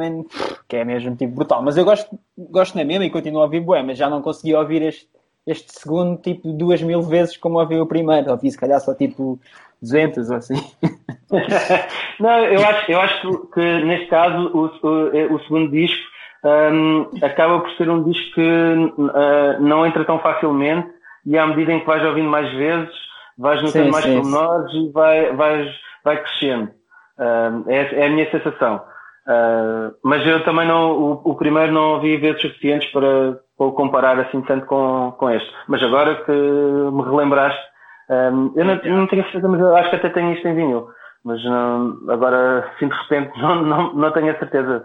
[0.69, 1.63] que é mesmo tipo brutal.
[1.63, 4.53] Mas eu gosto, gosto na mesma e continuo a ouvir bué, mas já não consegui
[4.53, 5.09] ouvir este
[5.47, 8.31] este segundo tipo duas mil vezes como ouvi o primeiro.
[8.31, 9.39] Ouvi se calhar só tipo
[9.83, 10.55] 200 ou assim.
[12.21, 16.11] não, eu acho, eu acho que neste caso o, o, o segundo disco
[16.45, 20.89] um, acaba por ser um disco que uh, não entra tão facilmente
[21.27, 25.33] e à medida em que vais ouvindo mais vezes vais notando mais pormenores e vai,
[25.33, 25.75] vais,
[26.05, 26.71] vai crescendo.
[27.19, 28.83] Uh, é, é, a minha sensação.
[29.27, 34.19] Uh, mas eu também não, o, o, primeiro não ouvi vezes suficientes para, para comparar
[34.19, 35.53] assim tanto com, com este.
[35.69, 37.61] Mas agora que me relembraste,
[38.09, 40.89] um, eu não, não tenho certeza, mas acho que até tenho isto em vinil.
[41.23, 44.85] Mas não, agora, assim de repente, não, não, não tenho a certeza.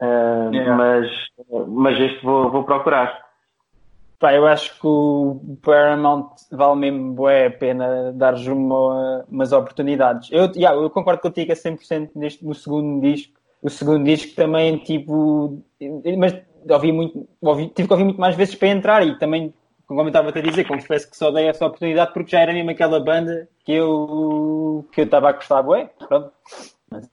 [0.00, 0.76] Uh, yeah.
[0.76, 1.10] mas,
[1.68, 3.22] mas este vou, vou procurar.
[4.18, 10.30] Pá, eu acho que o Paramount vale mesmo bué a pena dar-lhes uma, umas oportunidades.
[10.30, 14.78] Eu, yeah, eu concordo contigo a 100% neste, no segundo disco o segundo disco também,
[14.78, 15.62] tipo,
[16.18, 16.36] mas
[16.68, 19.54] ouvi muito, ouvi, tive que ouvir muito mais vezes para entrar e também,
[19.86, 22.70] como eu estava a dizer, confesso que só dei essa oportunidade porque já era mesmo
[22.70, 26.32] aquela banda que eu que eu estava a gostar, bué, pronto.
[26.90, 27.08] Mas...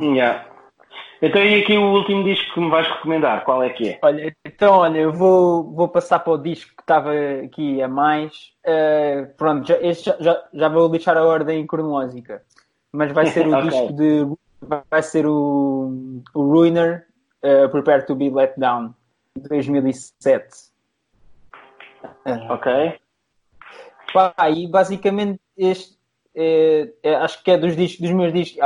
[0.00, 0.46] Yeah.
[1.22, 3.98] Então e aqui o último disco que me vais recomendar, qual é que é?
[4.00, 7.12] Olha, então olha, eu vou, vou passar para o disco que estava
[7.44, 8.32] aqui a mais.
[8.64, 9.76] Uh, pronto, já,
[10.18, 12.42] já, já vou deixar a ordem cronológica,
[12.90, 13.68] mas vai ser o okay.
[13.68, 14.26] disco de
[14.60, 17.06] vai ser o, o Ruiner
[17.42, 18.94] uh, Prepare to be Let Down,
[19.36, 20.70] de 2007.
[22.24, 22.98] Uh, ok.
[24.12, 26.00] Pá, e basicamente este
[26.34, 28.58] é, é, acho que é dos, discos, dos meus discos.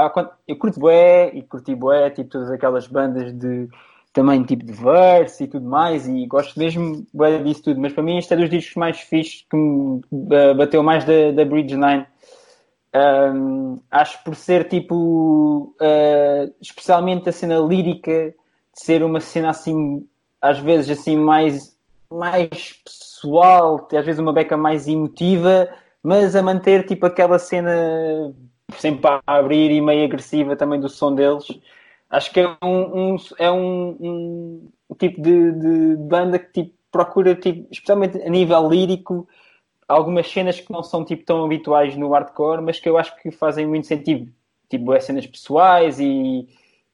[0.46, 3.68] Eu curto bué e curti bué, tipo todas aquelas bandas de
[4.12, 8.02] também tipo de verse e tudo mais, e gosto mesmo bué disso tudo, mas para
[8.04, 10.00] mim este é dos discos mais fixos que me
[10.54, 12.06] bateu mais da, da Bridge 9
[12.94, 18.34] um, acho por ser tipo, uh, especialmente a cena lírica,
[18.72, 20.06] de ser uma cena assim,
[20.40, 21.76] às vezes assim mais,
[22.10, 25.68] mais pessoal, às vezes uma beca mais emotiva,
[26.02, 28.32] mas a manter tipo aquela cena
[28.78, 31.46] sempre a abrir e meio agressiva também do som deles.
[32.08, 33.96] Acho que é um, um é um,
[34.88, 39.26] um tipo de, de, banda que tipo, procura, tipo, especialmente a nível lírico,
[39.88, 43.30] algumas cenas que não são tipo tão habituais no hardcore, mas que eu acho que
[43.30, 44.32] fazem muito sentido.
[44.68, 46.48] Tipo, é cenas pessoais e,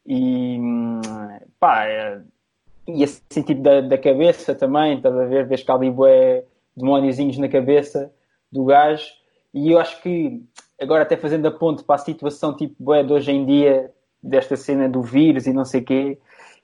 [0.06, 0.58] e
[1.58, 2.20] pá, é,
[2.86, 5.46] e esse sentido da, da cabeça também, estás a ver?
[5.46, 6.44] Vês que há ali bué
[6.76, 8.12] demóniozinhos na cabeça
[8.50, 9.06] do gajo.
[9.54, 10.42] E eu acho que,
[10.80, 14.56] agora até fazendo a ponte para a situação tipo bué de hoje em dia, desta
[14.56, 16.18] cena do vírus e não sei o quê,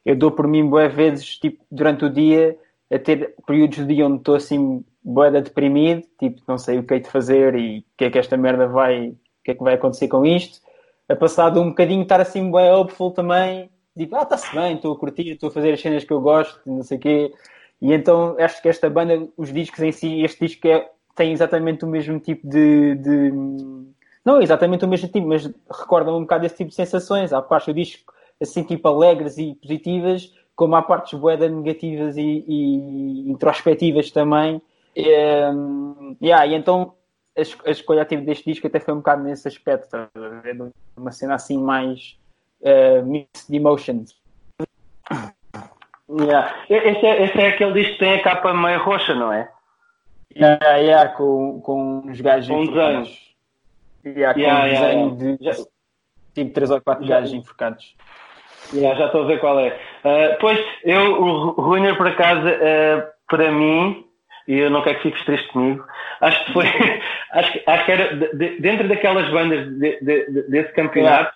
[0.04, 2.56] eu dou por mim bué vezes, tipo, durante o dia,
[2.90, 6.94] a ter períodos de dia onde estou assim boeda deprimido, tipo, não sei o que
[6.94, 9.62] é de fazer e o que é que esta merda vai, o que é que
[9.62, 10.60] vai acontecer com isto.
[11.08, 14.98] A passado um bocadinho estar assim bem hopeful também, tipo, ah, está-se bem, estou a
[14.98, 17.32] curtir, estou a fazer as cenas que eu gosto, não sei o quê.
[17.80, 21.84] E então acho que esta banda, os discos em si, este disco é, tem exatamente
[21.84, 23.32] o mesmo tipo de, de...
[24.24, 27.32] Não exatamente o mesmo tipo, mas recorda-me um bocado desse tipo de sensações.
[27.32, 32.44] Há partes do disco assim, tipo, alegres e positivas, como há partes boedas negativas e,
[32.48, 34.60] e introspectivas também.
[34.96, 36.94] Um, yeah, e então
[37.36, 40.08] a, escolha ativa deste disco até foi um bocado nesse aspecto, tá
[40.96, 42.18] uma cena assim mais
[42.62, 44.14] uh, mixed emotions.
[46.08, 46.54] Yeah.
[46.70, 49.50] Esse, é, esse é aquele disco que tem a capa meio roxa, não é?
[50.36, 53.34] Yeah, yeah, com, com uns gajos com desenhos.
[54.04, 55.68] Yeah, com yeah, um desenho yeah, de
[56.32, 57.96] tipo 3 ou 4 gajos enforcados.
[58.72, 59.70] Yeah, já estou a ver qual é.
[60.04, 64.05] Uh, pois, eu, o Ruiner, por acaso, uh, para mim,
[64.46, 65.84] e eu não quero que fiques triste comigo.
[66.20, 66.64] Acho que foi,
[67.32, 71.32] acho, que, acho que era de, dentro daquelas bandas de, de, desse campeonato,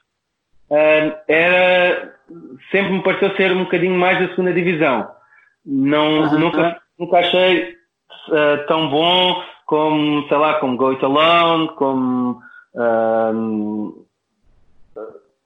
[0.70, 2.14] uh, era
[2.70, 5.10] sempre me pareceu ser um bocadinho mais da segunda divisão.
[5.64, 6.38] Não, uhum.
[6.38, 7.74] nunca, nunca achei
[8.28, 12.40] uh, tão bom como, sei lá, como Go It Alone, como
[12.74, 14.04] um,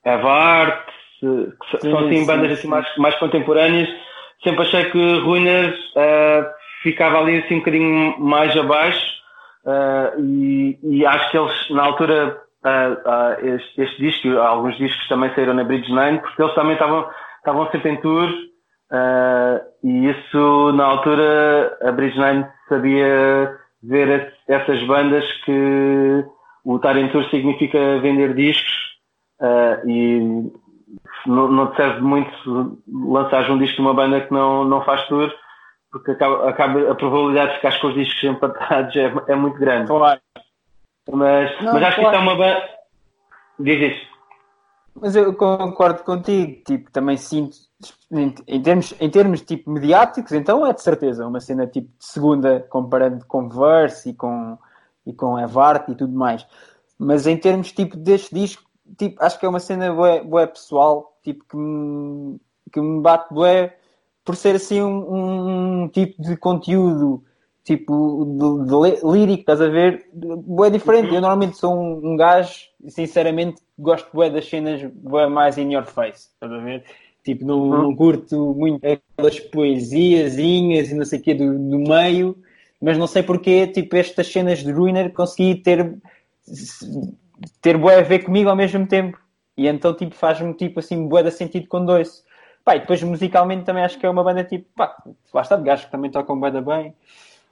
[0.04, 0.86] Evart,
[1.20, 3.88] que sim, são assim bandas assim mais, mais contemporâneas.
[4.42, 6.46] Sempre achei que Ruinas uh,
[6.84, 9.04] ficava ali assim um bocadinho mais abaixo
[9.64, 15.08] uh, e, e, acho que eles na altura uh, uh, este, este, disco, alguns discos
[15.08, 18.28] também saíram na Bridge Nine porque eles também estavam, estavam sempre em tour
[19.82, 26.24] e isso na altura a Bridge Nine sabia ver essas bandas que
[26.64, 28.72] o Tarem Tour significa vender discos
[29.86, 30.20] e
[31.26, 35.04] não, não te serve muito lançar um disco de uma banda que não, não faz
[35.08, 35.32] tour
[35.94, 39.86] porque acaba, acaba a probabilidade de ficar com os discos empatados é, é muito grande.
[39.86, 40.20] Claro.
[41.08, 41.94] Mas, não, mas acho claro.
[41.94, 42.68] que isto é uma banda.
[43.60, 44.06] Diz isso.
[45.00, 47.56] Mas eu concordo contigo, tipo, também sinto
[48.10, 52.04] em, em, termos, em termos tipo mediáticos, então é de certeza uma cena tipo de
[52.04, 54.58] segunda comparando com Verse e com,
[55.06, 56.44] e com Evart e tudo mais.
[56.98, 58.64] Mas em termos tipo deste disco,
[58.98, 62.40] tipo, acho que é uma cena bué, bué pessoal, tipo, que me,
[62.72, 63.76] que me bate bué
[64.24, 67.22] por ser assim um, um tipo de conteúdo
[67.64, 70.06] tipo de, de, lírico, estás a ver?
[70.12, 71.14] Bué diferente.
[71.14, 72.52] Eu normalmente sou um, um gajo,
[72.88, 76.84] sinceramente, gosto bué das cenas bué mais in your face, estás a ver?
[77.24, 77.82] Tipo, não, uhum.
[77.82, 82.36] não curto muito aquelas poesiazinhas e não sei o quê do, do meio,
[82.80, 85.96] mas não sei porque, tipo, estas cenas de Ruiner consegui ter
[87.62, 89.18] ter bué a ver comigo ao mesmo tempo.
[89.56, 92.22] E então, tipo, faz-me, tipo, assim, bué de sentido com dois.
[92.64, 94.96] Pá, e depois musicalmente também acho que é uma banda, tipo, pá,
[95.32, 96.94] lá está de gajos que também tocam bué da bem.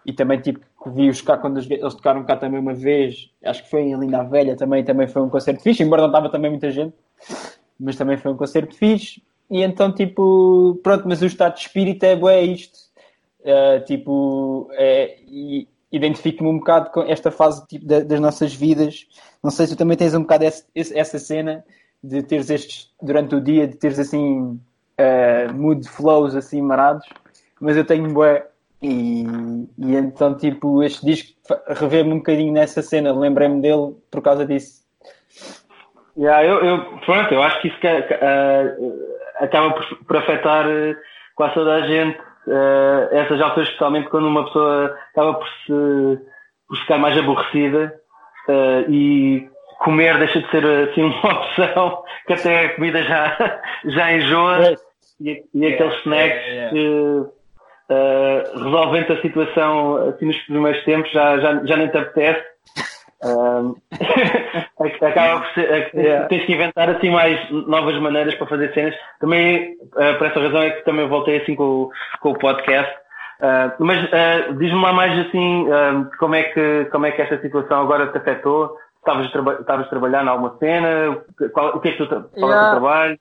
[0.05, 3.83] E também, tipo, vi-os cá quando eles tocaram cá também uma vez, acho que foi
[3.83, 6.95] em Linda Velha também, também foi um concerto fixe, embora não estava também muita gente,
[7.79, 9.23] mas também foi um concerto fixe.
[9.51, 12.79] E então, tipo, pronto, mas o estado de espírito é bué isto.
[13.41, 15.19] Uh, tipo, é,
[15.91, 19.07] identifico-me um bocado com esta fase tipo, das nossas vidas.
[19.43, 21.65] Não sei se tu também tens um bocado esse, essa cena
[22.03, 24.59] de teres estes, durante o dia, de teres assim,
[25.03, 27.07] uh, mood flows assim marados,
[27.61, 28.47] mas eu tenho bué.
[28.83, 29.25] E,
[29.79, 31.39] e então, tipo, este disco
[31.69, 34.83] revê-me um bocadinho nessa cena, lembrei-me dele por causa disso.
[36.17, 39.07] Yeah, eu, eu, pronto, eu acho que isso que, uh,
[39.39, 40.97] acaba por, por afetar uh,
[41.35, 46.21] quase toda a gente uh, essas alturas, especialmente quando uma pessoa acaba por se
[46.69, 47.95] por ficar mais aborrecida
[48.89, 49.47] e
[49.81, 54.75] comer deixa de ser assim uma opção que até a comida já, já enjoa
[55.23, 56.89] e, e aqueles snacks que
[57.91, 62.53] uh, resolvendo a situação assim nos primeiros tempos já, já, já nem te apetece
[63.25, 63.77] um,
[65.07, 66.27] acaba por ser, yeah.
[66.27, 68.95] tens que inventar assim mais novas maneiras para fazer cenas.
[69.21, 71.89] Também, uh, por essa razão é que também voltei assim com,
[72.21, 72.93] com o podcast.
[73.39, 75.67] Uh, mas uh, diz-me lá mais assim,
[76.19, 78.77] como, é que, como é que esta situação agora te afetou?
[78.99, 79.31] Estavas a,
[79.65, 81.23] traba a trabalhar em alguma cena?
[81.53, 82.67] Qual, o que é que tu qual yeah.
[82.67, 83.19] é o trabalho?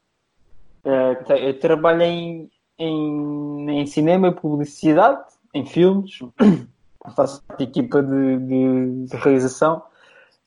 [0.83, 6.19] Eu trabalho em, em, em cinema e publicidade, em filmes.
[7.15, 9.81] faço equipa de, de, de realização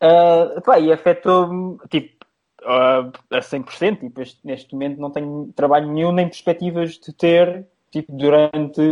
[0.04, 2.26] Uh, pá, e afetou-me, tipo,
[2.62, 4.00] uh, a 100%.
[4.00, 8.82] Tipo, este, neste momento não tenho trabalho nenhum, nem perspectivas de ter, tipo, durante,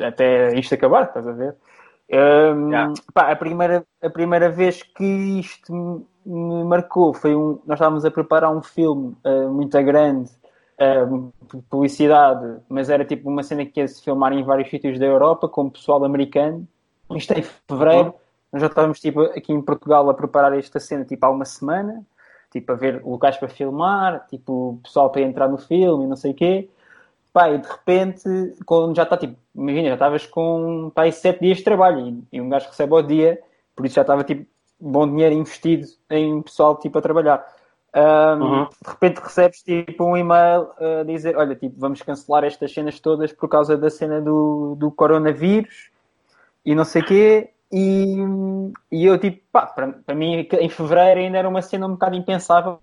[0.00, 1.56] até isto acabar, estás a ver?
[2.10, 2.92] Um, yeah.
[3.12, 5.04] pá, a, primeira, a primeira vez que
[5.40, 7.60] isto me marcou foi um.
[7.66, 10.30] Nós estávamos a preparar um filme uh, muito grande,
[10.82, 11.32] uh,
[11.68, 15.48] publicidade, mas era tipo uma cena que ia se filmar em vários sítios da Europa
[15.48, 16.66] com pessoal americano.
[17.14, 18.14] Isto em fevereiro.
[18.52, 22.04] Nós já estávamos tipo, aqui em Portugal a preparar esta cena tipo, há uma semana,
[22.50, 26.32] tipo, a ver locais para filmar, tipo, pessoal para entrar no filme e não sei
[26.32, 26.68] o quê.
[27.32, 28.28] Pá, e de repente,
[28.66, 32.40] quando já está tipo, imagina, já estavas com pá, sete dias de trabalho e, e
[32.40, 33.40] um gajo recebe ao dia,
[33.74, 34.46] por isso já estava tipo
[34.78, 37.46] bom dinheiro investido em pessoal tipo a trabalhar.
[37.94, 38.64] Um, uhum.
[38.64, 43.32] De repente recebes tipo um e-mail a dizer: Olha, tipo, vamos cancelar estas cenas todas
[43.32, 45.90] por causa da cena do, do coronavírus
[46.64, 47.50] e não sei o quê.
[47.70, 48.16] E,
[48.90, 52.16] e eu, tipo, pá, para, para mim, em fevereiro ainda era uma cena um bocado
[52.16, 52.78] impensável,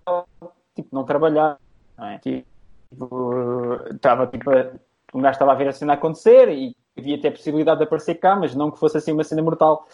[0.74, 1.58] tipo, não trabalhar,
[1.96, 2.18] não é?
[2.18, 4.50] Tipo, estava, tipo,
[5.14, 8.34] um gajo estava a ver a cena acontecer e havia até possibilidade de aparecer cá,
[8.34, 9.86] mas não que fosse assim uma cena mortal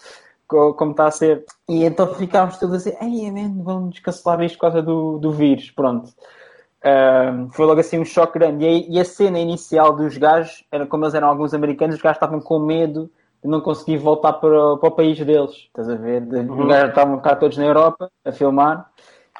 [0.49, 1.45] como está a ser.
[1.69, 5.71] E então ficámos todos assim, ei, man, vamos cancelar isto por causa do, do vírus,
[5.71, 6.11] pronto.
[7.53, 8.65] Foi logo assim um choque grande.
[8.65, 12.03] E a, e a cena inicial dos gajos, era como eles eram alguns americanos, os
[12.03, 13.11] gajos estavam com medo
[13.47, 15.55] não consegui voltar para, para o país deles.
[15.67, 16.23] Estás a ver?
[16.23, 16.61] Uhum.
[16.61, 18.91] Os gajos estavam cá todos na Europa a filmar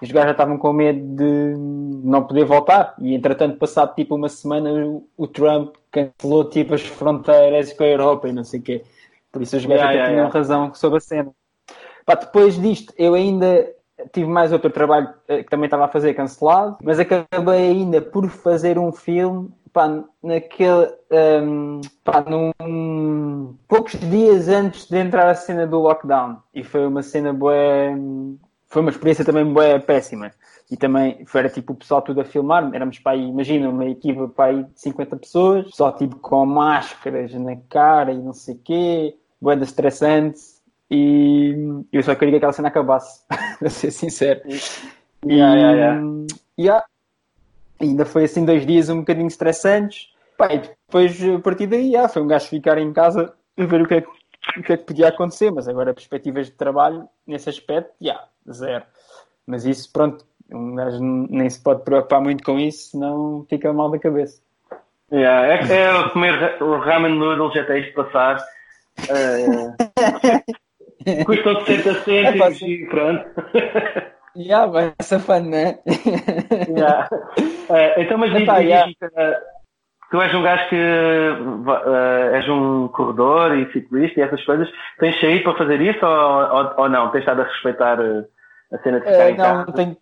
[0.01, 1.55] e os gajos já estavam com medo de
[2.05, 2.95] não poder voltar.
[3.01, 7.89] E entretanto, passado tipo uma semana, o, o Trump cancelou tipo as fronteiras com a
[7.89, 8.85] Europa e não sei o quê.
[9.37, 10.39] Por isso os gajos yeah, yeah, tinham yeah.
[10.39, 11.31] razão sobre a cena.
[12.07, 13.69] Pá, depois disto, eu ainda
[14.13, 18.29] tive mais outro trabalho eh, que também estava a fazer cancelado, mas acabei ainda por
[18.29, 20.89] fazer um filme pá, naquele.
[21.43, 26.39] Um, pá, num, poucos dias antes de entrar a cena do lockdown.
[26.55, 27.55] E foi uma cena boa.
[28.69, 30.33] Foi uma experiência também boa péssima.
[30.71, 32.75] E também era tipo o pessoal tudo a filmar.
[32.75, 37.33] Éramos para aí, imagina, uma equipa para aí de 50 pessoas, só tipo com máscaras
[37.35, 40.41] na cara e não sei o quê, boeda estressante.
[40.91, 41.55] E
[41.93, 43.23] eu só queria que aquela cena acabasse,
[43.59, 44.41] para ser sincero.
[45.25, 46.27] Yeah, yeah, yeah.
[46.59, 46.85] yeah.
[47.81, 50.13] Ainda foi assim dois dias um bocadinho estressantes.
[50.39, 53.83] Pá, e depois, a partir daí, yeah, foi um gajo ficar em casa a ver
[53.83, 54.09] o que é que,
[54.61, 55.51] o que, é que podia acontecer.
[55.51, 58.85] Mas agora, perspectivas de trabalho, nesse aspecto, yeah, zero.
[59.47, 63.91] Mas isso, pronto, um gajo nem se pode preocupar muito com isso, senão fica mal
[63.91, 64.41] da cabeça.
[65.13, 68.45] Yeah, é, é comer o ramen noodles até isto passar.
[69.05, 69.75] Uh,
[71.25, 73.25] custam 60 cêntimos é, e pronto.
[74.37, 75.79] Yeah, vai safando, né?
[76.69, 77.09] yeah.
[77.41, 78.91] Uh, então, mas diz, yeah.
[78.91, 79.35] uh,
[80.11, 84.69] tu és um gajo que uh, és um corredor e ciclista e essas coisas.
[84.99, 87.11] Tens saído para fazer isso ou, ou, ou não?
[87.11, 89.73] Tens estado a respeitar a cena de ficar em não, casa?
[89.73, 89.97] Tenho,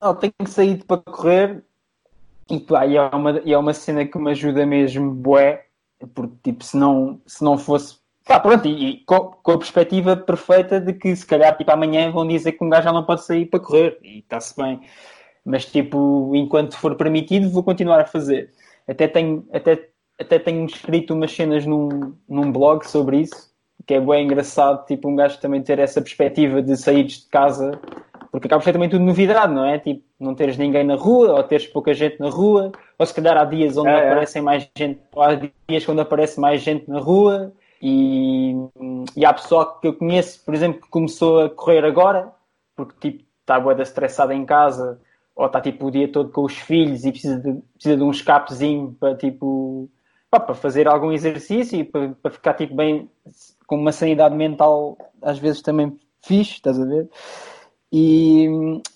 [0.00, 1.62] não, tenho saído para correr
[2.50, 5.66] e pá, e é, uma, e é uma cena que me ajuda mesmo, bué,
[6.14, 7.99] porque tipo, se não, se não fosse
[8.30, 12.12] Pá, pronto, e, e com, com, a perspectiva perfeita de que se calhar tipo, amanhã
[12.12, 14.80] vão dizer que um gajo já não pode sair para correr e está-se bem.
[15.44, 18.52] Mas tipo, enquanto for permitido, vou continuar a fazer.
[18.86, 23.50] Até tenho, até, até tenho escrito umas cenas num, num blog sobre isso,
[23.84, 27.80] que é bem engraçado, tipo, um gajo também ter essa perspectiva de sair de casa,
[28.30, 29.80] porque acaba ser também tudo novidade, não é?
[29.80, 33.36] Tipo, não teres ninguém na rua, ou teres pouca gente na rua, ou se calhar
[33.36, 34.44] há dias onde é, aparecem é.
[34.44, 38.54] mais gente, ou há dias quando aparece mais gente na rua, e,
[39.16, 42.30] e há pessoal que eu conheço, por exemplo, que começou a correr agora,
[42.76, 45.00] porque tipo, está boa estressada em casa,
[45.34, 48.10] ou está tipo o dia todo com os filhos e precisa de, precisa de um
[48.10, 49.88] escapezinho para tipo
[50.30, 53.10] para fazer algum exercício e para, para ficar tipo bem
[53.66, 57.08] com uma sanidade mental às vezes também fixe, estás a ver?
[57.92, 58.46] E,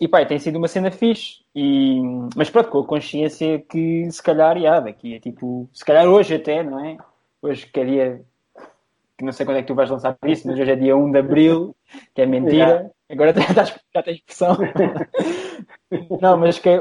[0.01, 1.43] e pá, tem sido uma cena fixe.
[1.55, 2.01] E,
[2.37, 6.35] mas pronto, com a consciência que se calhar, yeah, daqui é tipo, se calhar hoje
[6.35, 6.97] até, não é?
[7.43, 8.25] Hoje queria
[9.17, 11.13] que não sei quando é que tu vais lançar isso, mas hoje é dia 1
[11.13, 11.77] de Abril,
[12.15, 12.57] que é mentira.
[12.57, 12.91] Yeah.
[13.11, 14.57] Agora já, já tens expressão.
[16.21, 16.71] não, mas que...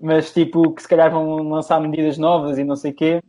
[0.00, 3.22] mas tipo, que se calhar vão lançar medidas novas e não sei o quê.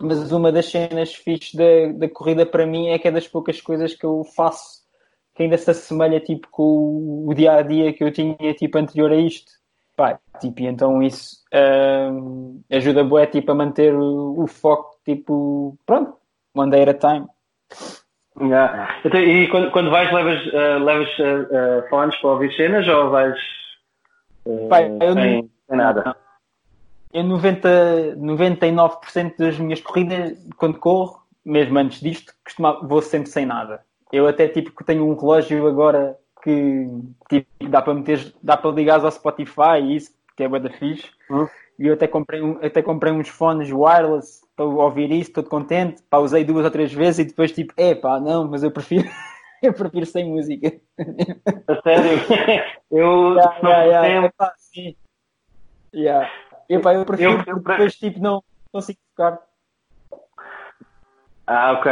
[0.00, 3.60] Mas uma das cenas fixes da, da corrida para mim é que é das poucas
[3.60, 4.80] coisas que eu faço
[5.34, 9.10] que ainda se assemelha tipo com o dia a dia que eu tinha tipo anterior
[9.10, 9.52] a isto.
[9.96, 11.42] Pá, tipo, e então isso
[12.12, 16.16] hum, ajuda bué, tipo, a manter o, o, foco, tipo, pronto,
[16.54, 17.26] one day at a time.
[18.40, 19.00] Yeah.
[19.04, 23.10] Então, e quando, quando vais, levas, uh, levas uh, uh, fones para ouvir cenas ou
[23.10, 23.38] vais
[24.68, 26.16] Pai, eu sem, não, sem nada?
[27.12, 33.44] Eu 90, 99% das minhas corridas, quando corro, mesmo antes disto, costuma, vou sempre sem
[33.44, 33.82] nada.
[34.12, 36.86] Eu até tipo que tenho um relógio agora que
[37.28, 40.70] tipo, dá para meter, dá para ligar ao Spotify e isso, que é bué da
[40.70, 41.08] fixe.
[41.30, 41.46] Hum.
[41.78, 46.02] E eu até comprei, um, até comprei uns fones wireless para ouvir isso, todo contente.
[46.10, 49.08] Pá, usei duas ou três vezes e depois tipo, é pá, não, mas eu prefiro,
[49.62, 50.78] eu prefiro sem música.
[51.66, 52.20] A sério?
[52.90, 54.96] Eu yeah, não yeah, yeah, é, pá, sim.
[55.94, 56.30] Yeah.
[56.68, 58.42] Eu, pá, eu prefiro eu, eu, depois tipo não
[58.72, 59.38] consigo tocar.
[61.46, 61.90] Ah, ok.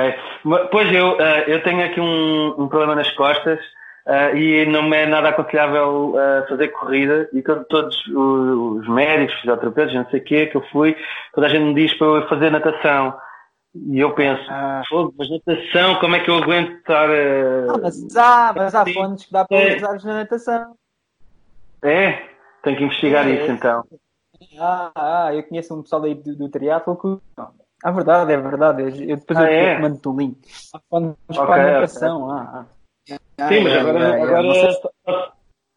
[0.71, 3.61] Pois eu, uh, eu tenho aqui um, um problema nas costas
[4.09, 9.39] Uh, e não é nada aconselhável uh, fazer corrida e todo, todos os, os médicos,
[9.41, 10.97] fisioterapeutas, não sei o quê, que eu fui,
[11.35, 13.15] toda a gente me diz para eu fazer natação.
[13.75, 14.81] E eu penso, ah.
[15.17, 17.07] mas natação, como é que eu aguento estar.
[17.11, 19.77] Uh, ah, mas há, mas há fontes que dá para é.
[19.77, 20.75] usar na natação.
[21.83, 22.23] É?
[22.63, 23.85] Tenho que investigar é, isso então.
[24.59, 27.43] Ah, ah, eu conheço um pessoal aí do, do triatlo que.
[27.85, 28.83] Ah, verdade, é verdade.
[28.83, 29.79] Eu depois ah, eu é?
[29.79, 30.39] mando-te o link.
[30.75, 32.25] Há fontes okay, para natação.
[32.25, 32.37] Okay.
[32.39, 32.78] Ah, ah.
[33.47, 34.91] Sim, mas agora, é, agora é, só,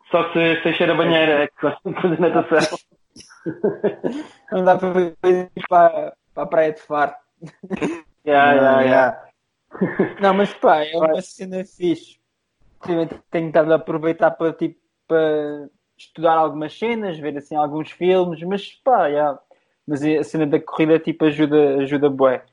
[0.09, 2.77] só se se cheira a banheira é que gosto de fazer natação.
[4.51, 7.13] Não dá para ir para, para a praia de Faro.
[8.25, 9.27] Yeah, yeah, yeah.
[10.19, 12.19] Não, mas pá, é uma cena fixe.
[13.29, 18.71] Tenho estado a aproveitar para, tipo, para estudar algumas cenas, ver assim alguns filmes, mas
[18.83, 19.39] pá, yeah.
[19.87, 22.43] mas a cena da corrida tipo ajuda, ajuda bué.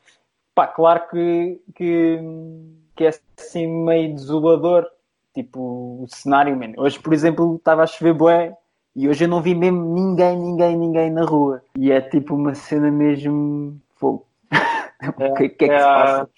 [0.55, 2.19] Pá, claro que, que,
[2.95, 4.87] que é assim meio desolador
[5.35, 6.73] tipo, o cenário, man.
[6.77, 8.57] Hoje, por exemplo, estava a chover bué
[8.95, 11.63] e hoje eu não vi mesmo ninguém, ninguém, ninguém na rua.
[11.77, 14.27] E é tipo uma cena mesmo fogo.
[15.19, 16.31] o que, que, é que é, se passa?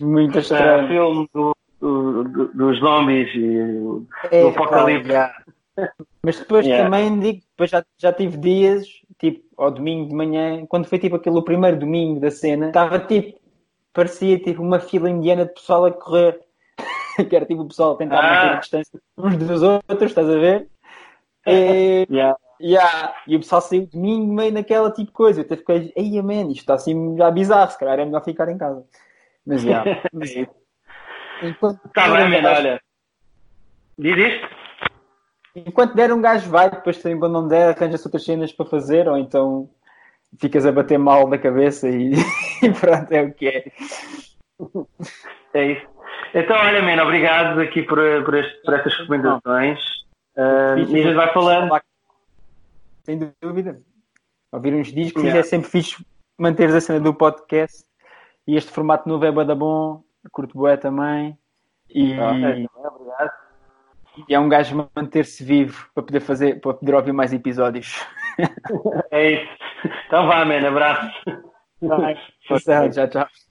[0.00, 0.84] Muito é estranho.
[0.84, 5.12] É filme do, do, do, dos zombies e é, do apocalipse.
[6.22, 6.84] Mas depois yeah.
[6.84, 8.86] também digo, depois já, já tive dias,
[9.18, 13.38] tipo, ao domingo de manhã, quando foi tipo aquele primeiro domingo da cena, estava tipo,
[13.92, 16.40] parecia tipo uma fila indiana de pessoal a correr.
[17.28, 18.22] que era tipo o pessoal tentar ah.
[18.22, 20.68] manter a distância uns dos outros, estás a ver?
[21.46, 22.36] E, yeah.
[22.60, 23.14] Yeah.
[23.26, 25.40] e o pessoal saiu de mim meio naquela tipo de coisa.
[25.40, 28.48] Eu até fiquei, ei, man, isto está assim já bizarro, se calhar é melhor ficar
[28.48, 28.84] em casa.
[29.46, 30.02] Mas, yeah.
[30.12, 32.80] mas, Está bem, mano, olha.
[33.98, 34.48] Diz isto?
[35.56, 39.08] Enquanto der um gajo vai, depois tem quando não der, arranja-se outras cenas para fazer,
[39.08, 39.68] ou então
[40.38, 42.12] ficas a bater mal da cabeça e,
[42.62, 43.72] e pronto, é o que é.
[45.54, 45.89] É isso.
[46.34, 49.80] Então, olha, mano, obrigado aqui por, por, este, por estas recomendações.
[50.36, 51.80] Uh, e a gente vai falando.
[53.02, 53.80] Sem dúvida.
[54.52, 55.40] Ouvir uns discos yeah.
[55.40, 56.04] é sempre fixe
[56.38, 57.84] manteres a cena do podcast.
[58.46, 60.02] E este formato novo é bada bom,
[60.32, 61.38] curto boé também.
[61.88, 63.30] E, ah, é, obrigado.
[64.28, 67.94] e é um gajo manter-se vivo para poder fazer, para poder ouvir mais episódios.
[69.10, 69.58] É isso.
[70.06, 71.12] Então vá, man, abraço.
[71.82, 72.14] Vai.
[72.90, 73.26] Tchau, tchau.